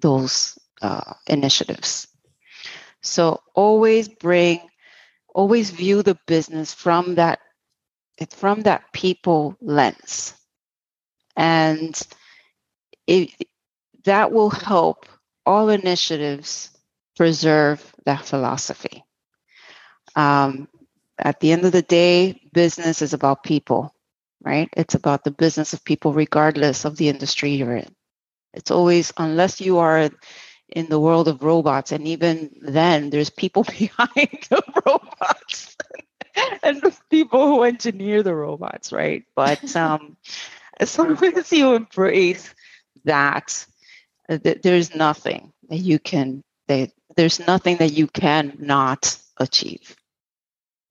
those 0.00 0.58
uh, 0.82 1.14
initiatives. 1.26 2.06
So 3.02 3.40
always 3.54 4.08
bring, 4.08 4.60
always 5.34 5.70
view 5.70 6.02
the 6.02 6.18
business 6.26 6.74
from 6.74 7.16
that 7.16 7.40
from 8.30 8.62
that 8.62 8.82
people 8.94 9.56
lens 9.60 10.32
and 11.36 12.00
it, 13.06 13.30
that 14.04 14.32
will 14.32 14.50
help 14.50 15.06
all 15.46 15.68
initiatives 15.70 16.70
preserve 17.16 17.94
that 18.06 18.24
philosophy. 18.24 19.04
Um, 20.16 20.68
at 21.18 21.40
the 21.40 21.52
end 21.52 21.64
of 21.64 21.72
the 21.72 21.82
day, 21.82 22.40
business 22.52 23.02
is 23.02 23.14
about 23.14 23.44
people, 23.44 23.94
right? 24.44 24.68
It's 24.76 24.94
about 24.94 25.24
the 25.24 25.30
business 25.30 25.72
of 25.72 25.84
people, 25.84 26.12
regardless 26.12 26.84
of 26.84 26.96
the 26.96 27.08
industry 27.08 27.52
you're 27.52 27.76
in. 27.76 27.94
It's 28.54 28.70
always, 28.70 29.12
unless 29.16 29.60
you 29.60 29.78
are 29.78 30.10
in 30.70 30.88
the 30.88 31.00
world 31.00 31.28
of 31.28 31.42
robots, 31.42 31.92
and 31.92 32.06
even 32.08 32.50
then, 32.62 33.10
there's 33.10 33.30
people 33.30 33.64
behind 33.78 34.30
the 34.50 34.62
robots 34.86 35.76
and 36.62 36.82
the 36.82 36.96
people 37.10 37.46
who 37.48 37.62
engineer 37.64 38.22
the 38.22 38.34
robots, 38.34 38.92
right? 38.92 39.24
But 39.36 39.74
um, 39.76 40.16
as 40.78 40.98
long 40.98 41.16
as 41.36 41.52
you 41.52 41.74
embrace 41.74 42.54
that, 43.04 43.66
uh, 44.28 44.38
that 44.42 44.62
there's 44.62 44.94
nothing 44.94 45.52
that 45.68 45.78
you 45.78 45.98
can 45.98 46.42
that 46.68 46.90
there's 47.16 47.46
nothing 47.46 47.76
that 47.76 47.92
you 47.92 48.06
cannot 48.08 49.18
achieve. 49.38 49.96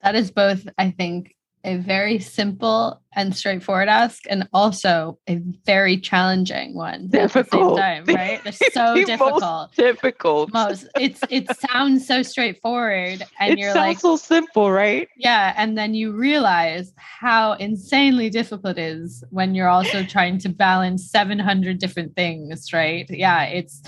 That 0.01 0.15
is 0.15 0.31
both, 0.31 0.67
I 0.77 0.91
think, 0.91 1.36
a 1.66 1.78
very 1.78 2.20
simple 2.20 3.01
and 3.13 3.36
straightforward 3.36 3.88
ask, 3.88 4.24
and 4.30 4.47
also 4.53 5.18
a 5.28 5.41
very 5.66 5.97
challenging 5.97 6.76
one 6.76 7.07
difficult. 7.07 7.45
at 7.45 7.51
the 7.51 7.57
same 7.57 7.78
time, 7.78 8.16
right? 8.16 8.43
They're 8.43 8.51
so 8.72 8.93
the 8.93 9.05
difficult. 9.05 9.76
difficult. 9.76 10.53
Most. 10.53 10.88
It's 10.99 11.22
it 11.30 11.49
sounds 11.57 12.05
so 12.07 12.22
straightforward, 12.24 13.24
and 13.39 13.53
it 13.53 13.59
you're 13.59 13.74
like 13.74 13.99
so 13.99 14.16
simple, 14.16 14.72
right? 14.72 15.07
Yeah, 15.18 15.53
and 15.57 15.78
then 15.78 15.93
you 15.93 16.13
realize 16.13 16.93
how 16.97 17.53
insanely 17.53 18.30
difficult 18.30 18.78
it 18.78 18.82
is 18.82 19.24
when 19.30 19.55
you're 19.55 19.70
also 19.70 20.03
trying 20.03 20.38
to 20.39 20.49
balance 20.49 21.09
700 21.09 21.80
different 21.80 22.16
things, 22.16 22.72
right? 22.74 23.05
Yeah, 23.09 23.43
it's 23.43 23.82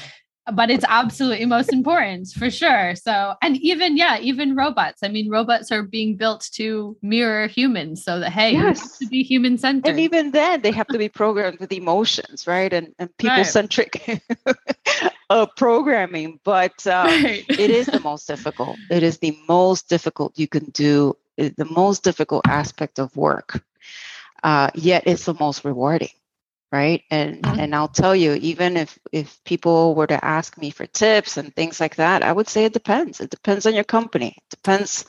but 0.53 0.69
it's 0.69 0.85
absolutely 0.87 1.45
most 1.45 1.73
important 1.73 2.27
for 2.29 2.49
sure. 2.49 2.95
So, 2.95 3.35
and 3.41 3.57
even, 3.57 3.97
yeah, 3.97 4.17
even 4.19 4.55
robots. 4.55 5.03
I 5.03 5.09
mean, 5.09 5.29
robots 5.29 5.71
are 5.71 5.83
being 5.83 6.15
built 6.15 6.47
to 6.53 6.97
mirror 7.01 7.47
humans 7.47 8.03
so 8.03 8.19
that, 8.19 8.31
hey, 8.31 8.53
yes. 8.53 8.79
have 8.79 8.97
to 8.99 9.07
be 9.07 9.23
human 9.23 9.57
centered. 9.57 9.89
And 9.89 9.99
even 9.99 10.31
then, 10.31 10.61
they 10.61 10.71
have 10.71 10.87
to 10.87 10.97
be 10.97 11.09
programmed 11.09 11.59
with 11.59 11.71
emotions, 11.71 12.47
right? 12.47 12.71
And, 12.71 12.93
and 12.97 13.15
people 13.17 13.43
centric 13.43 14.21
right. 14.45 14.55
uh, 15.29 15.45
programming. 15.57 16.39
But 16.43 16.85
um, 16.87 17.07
right. 17.07 17.45
it 17.49 17.69
is 17.69 17.87
the 17.87 17.99
most 17.99 18.27
difficult. 18.27 18.77
It 18.89 19.03
is 19.03 19.17
the 19.17 19.37
most 19.49 19.89
difficult 19.89 20.37
you 20.39 20.47
can 20.47 20.65
do, 20.71 21.17
the 21.37 21.67
most 21.69 22.03
difficult 22.03 22.47
aspect 22.47 22.99
of 22.99 23.15
work. 23.17 23.63
Uh, 24.43 24.69
yet 24.75 25.03
it's 25.07 25.25
the 25.25 25.33
most 25.33 25.65
rewarding 25.65 26.09
right? 26.71 27.03
And 27.09 27.43
mm-hmm. 27.43 27.59
and 27.59 27.75
i'll 27.75 27.87
tell 27.87 28.15
you 28.15 28.33
even 28.33 28.77
if 28.77 28.97
if 29.11 29.43
people 29.43 29.95
were 29.95 30.07
to 30.07 30.23
ask 30.23 30.57
me 30.57 30.69
for 30.69 30.85
tips 30.85 31.37
and 31.37 31.55
things 31.55 31.79
like 31.79 31.95
that 31.95 32.23
i 32.23 32.31
would 32.31 32.49
say 32.49 32.65
it 32.65 32.73
depends. 32.73 33.19
It 33.19 33.29
depends 33.29 33.65
on 33.65 33.75
your 33.75 33.83
company. 33.83 34.35
It 34.37 34.49
depends 34.49 35.05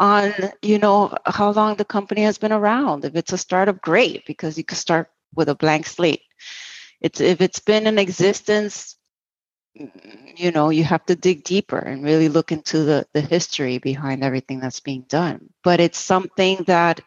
on 0.00 0.32
you 0.62 0.78
know 0.78 1.14
how 1.24 1.50
long 1.52 1.76
the 1.76 1.84
company 1.84 2.22
has 2.22 2.38
been 2.38 2.52
around. 2.52 3.04
If 3.04 3.16
it's 3.16 3.32
a 3.32 3.38
startup 3.38 3.80
great 3.80 4.26
because 4.26 4.58
you 4.58 4.64
could 4.64 4.78
start 4.78 5.10
with 5.34 5.48
a 5.48 5.54
blank 5.54 5.86
slate. 5.86 6.22
It's 7.00 7.20
if 7.20 7.40
it's 7.40 7.60
been 7.60 7.86
in 7.86 7.98
existence 7.98 8.96
mm, 9.78 9.90
you 10.36 10.50
know 10.50 10.70
you 10.70 10.84
have 10.84 11.04
to 11.06 11.16
dig 11.16 11.44
deeper 11.44 11.78
and 11.78 12.04
really 12.04 12.28
look 12.28 12.52
into 12.52 12.84
the 12.84 13.06
the 13.12 13.20
history 13.20 13.78
behind 13.78 14.24
everything 14.24 14.60
that's 14.60 14.80
being 14.80 15.04
done. 15.08 15.50
But 15.62 15.80
it's 15.80 15.98
something 15.98 16.64
that 16.66 17.00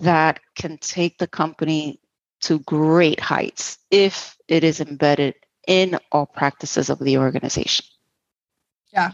that 0.00 0.40
can 0.56 0.78
take 0.78 1.18
the 1.18 1.28
company 1.28 2.00
to 2.42 2.58
great 2.60 3.20
heights 3.20 3.78
if 3.90 4.36
it 4.48 4.64
is 4.64 4.80
embedded 4.80 5.34
in 5.66 5.98
all 6.10 6.26
practices 6.26 6.90
of 6.90 6.98
the 6.98 7.18
organization. 7.18 7.86
Yeah, 8.92 9.12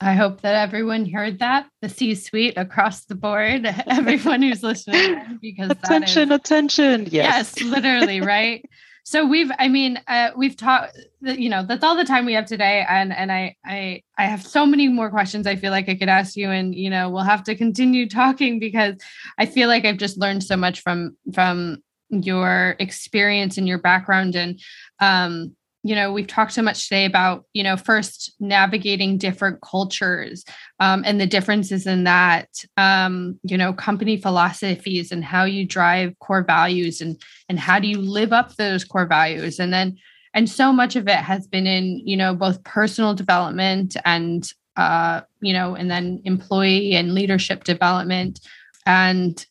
I 0.00 0.14
hope 0.14 0.40
that 0.40 0.54
everyone 0.54 1.06
heard 1.06 1.38
that, 1.38 1.68
the 1.80 1.88
C 1.88 2.14
suite 2.14 2.56
across 2.56 3.04
the 3.04 3.14
board, 3.14 3.66
everyone 3.86 4.42
who's 4.42 4.62
listening, 4.62 5.38
because 5.40 5.70
attention, 5.70 6.32
attention. 6.32 7.06
Yes. 7.10 7.54
Yes, 7.56 7.62
literally, 7.62 8.20
right? 8.34 8.64
so 9.04 9.26
we've 9.26 9.50
i 9.58 9.68
mean 9.68 10.00
uh, 10.06 10.30
we've 10.36 10.56
talked 10.56 10.96
you 11.20 11.48
know 11.48 11.64
that's 11.64 11.82
all 11.84 11.96
the 11.96 12.04
time 12.04 12.24
we 12.24 12.34
have 12.34 12.46
today 12.46 12.84
and 12.88 13.12
and 13.12 13.32
i 13.32 13.54
i 13.64 14.00
i 14.18 14.24
have 14.24 14.44
so 14.46 14.64
many 14.64 14.88
more 14.88 15.10
questions 15.10 15.46
i 15.46 15.56
feel 15.56 15.70
like 15.70 15.88
i 15.88 15.94
could 15.94 16.08
ask 16.08 16.36
you 16.36 16.50
and 16.50 16.74
you 16.74 16.88
know 16.88 17.10
we'll 17.10 17.22
have 17.22 17.42
to 17.42 17.54
continue 17.54 18.08
talking 18.08 18.58
because 18.58 18.94
i 19.38 19.46
feel 19.46 19.68
like 19.68 19.84
i've 19.84 19.96
just 19.96 20.18
learned 20.18 20.42
so 20.42 20.56
much 20.56 20.80
from 20.80 21.16
from 21.34 21.82
your 22.12 22.76
experience 22.78 23.58
and 23.58 23.66
your 23.66 23.78
background. 23.78 24.36
And 24.36 24.60
um 25.00 25.56
you 25.84 25.94
know 25.94 26.12
we've 26.12 26.26
talked 26.26 26.52
so 26.52 26.62
much 26.62 26.84
today 26.84 27.04
about 27.04 27.44
you 27.54 27.62
know 27.62 27.76
first 27.76 28.32
navigating 28.38 29.18
different 29.18 29.60
cultures 29.62 30.44
um, 30.80 31.02
and 31.04 31.20
the 31.20 31.26
differences 31.26 31.86
in 31.86 32.04
that 32.04 32.48
um, 32.76 33.38
you 33.42 33.58
know 33.58 33.72
company 33.72 34.16
philosophies 34.16 35.10
and 35.10 35.24
how 35.24 35.44
you 35.44 35.66
drive 35.66 36.18
core 36.20 36.44
values 36.44 37.00
and 37.00 37.20
and 37.48 37.58
how 37.58 37.78
do 37.78 37.88
you 37.88 37.98
live 37.98 38.32
up 38.32 38.54
those 38.56 38.84
core 38.84 39.06
values. 39.06 39.58
And 39.58 39.72
then 39.72 39.98
and 40.34 40.48
so 40.48 40.72
much 40.72 40.96
of 40.96 41.08
it 41.08 41.16
has 41.16 41.46
been 41.46 41.66
in 41.66 42.00
you 42.06 42.16
know 42.16 42.34
both 42.34 42.62
personal 42.64 43.14
development 43.14 43.96
and 44.04 44.50
uh, 44.76 45.22
you 45.40 45.52
know 45.52 45.74
and 45.74 45.90
then 45.90 46.22
employee 46.24 46.94
and 46.94 47.14
leadership 47.14 47.64
development. 47.64 48.40
And 48.86 49.44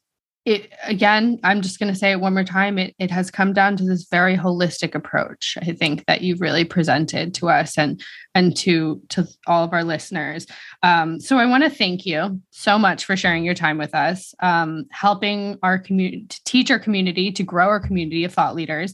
it 0.45 0.71
again 0.83 1.39
i'm 1.43 1.61
just 1.61 1.79
going 1.79 1.91
to 1.91 1.97
say 1.97 2.11
it 2.11 2.19
one 2.19 2.33
more 2.33 2.43
time. 2.43 2.79
It, 2.79 2.95
it 2.97 3.11
has 3.11 3.29
come 3.29 3.53
down 3.53 3.77
to 3.77 3.83
this 3.83 4.07
very 4.09 4.35
holistic 4.35 4.95
approach 4.95 5.57
i 5.61 5.71
think 5.73 6.05
that 6.07 6.21
you've 6.21 6.41
really 6.41 6.65
presented 6.65 7.33
to 7.35 7.49
us. 7.49 7.77
And 7.77 8.01
and 8.35 8.55
to 8.55 9.01
to 9.09 9.27
all 9.47 9.63
of 9.63 9.73
our 9.73 9.83
listeners 9.83 10.45
um, 10.83 11.19
so 11.19 11.37
i 11.37 11.45
want 11.45 11.63
to 11.63 11.69
thank 11.69 12.05
you 12.05 12.39
so 12.51 12.77
much 12.77 13.05
for 13.05 13.15
sharing 13.15 13.43
your 13.43 13.53
time 13.53 13.77
with 13.77 13.93
us 13.93 14.33
um, 14.41 14.85
helping 14.91 15.57
our 15.63 15.77
community 15.77 16.25
to 16.27 16.43
teach 16.43 16.71
our 16.71 16.79
community 16.79 17.31
to 17.31 17.43
grow 17.43 17.67
our 17.67 17.79
community 17.79 18.23
of 18.23 18.33
thought 18.33 18.55
leaders 18.55 18.93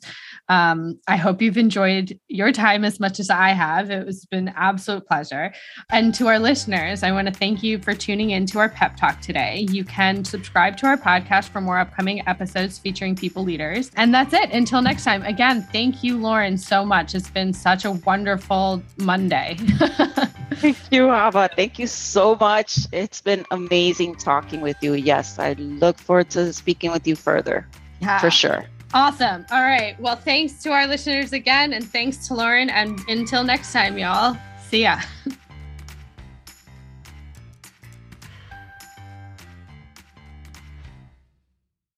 um, 0.49 0.99
i 1.07 1.15
hope 1.15 1.41
you've 1.41 1.57
enjoyed 1.57 2.19
your 2.27 2.51
time 2.51 2.83
as 2.83 2.99
much 2.99 3.19
as 3.19 3.29
i 3.29 3.49
have 3.49 3.89
it 3.89 4.05
was 4.05 4.25
been 4.25 4.47
an 4.47 4.53
absolute 4.57 5.05
pleasure 5.07 5.53
and 5.91 6.13
to 6.13 6.27
our 6.27 6.39
listeners 6.39 7.03
i 7.03 7.11
want 7.11 7.27
to 7.27 7.33
thank 7.33 7.63
you 7.63 7.79
for 7.79 7.93
tuning 7.93 8.31
in 8.31 8.45
to 8.45 8.59
our 8.59 8.69
pep 8.69 8.97
talk 8.97 9.21
today 9.21 9.65
you 9.69 9.83
can 9.83 10.23
subscribe 10.25 10.77
to 10.77 10.85
our 10.85 10.97
podcast 10.97 11.49
for 11.49 11.61
more 11.61 11.79
upcoming 11.79 12.27
episodes 12.27 12.77
featuring 12.77 13.15
people 13.15 13.43
leaders. 13.43 13.91
And 13.95 14.13
that's 14.13 14.33
it. 14.33 14.51
Until 14.51 14.81
next 14.81 15.03
time, 15.03 15.23
again, 15.23 15.61
thank 15.71 16.03
you, 16.03 16.17
Loren, 16.17 16.57
so 16.57 16.85
much. 16.85 17.15
It's 17.15 17.29
been 17.29 17.53
such 17.53 17.85
a 17.85 17.91
wonderful 17.91 18.81
Monday. 18.97 19.26
thank 20.55 20.77
you, 20.91 21.13
Ava. 21.13 21.49
Thank 21.55 21.79
you 21.79 21.87
so 21.87 22.35
much. 22.35 22.79
It's 22.91 23.21
been 23.21 23.45
amazing 23.51 24.15
talking 24.15 24.61
with 24.61 24.77
you. 24.81 24.93
Yes, 24.93 25.39
I 25.39 25.53
look 25.53 25.97
forward 25.97 26.29
to 26.31 26.53
speaking 26.53 26.91
with 26.91 27.07
you 27.07 27.15
further. 27.15 27.67
Yeah. 27.99 28.19
For 28.19 28.29
sure. 28.31 28.65
Awesome. 28.93 29.45
All 29.51 29.61
right. 29.63 29.99
Well, 29.99 30.15
thanks 30.15 30.61
to 30.63 30.71
our 30.71 30.87
listeners 30.87 31.33
again, 31.33 31.73
and 31.73 31.85
thanks 31.85 32.27
to 32.27 32.33
Loren. 32.33 32.69
And 32.69 32.99
until 33.09 33.43
next 33.43 33.73
time, 33.73 33.97
y'all, 33.97 34.37
see 34.69 34.83
ya. 34.83 34.99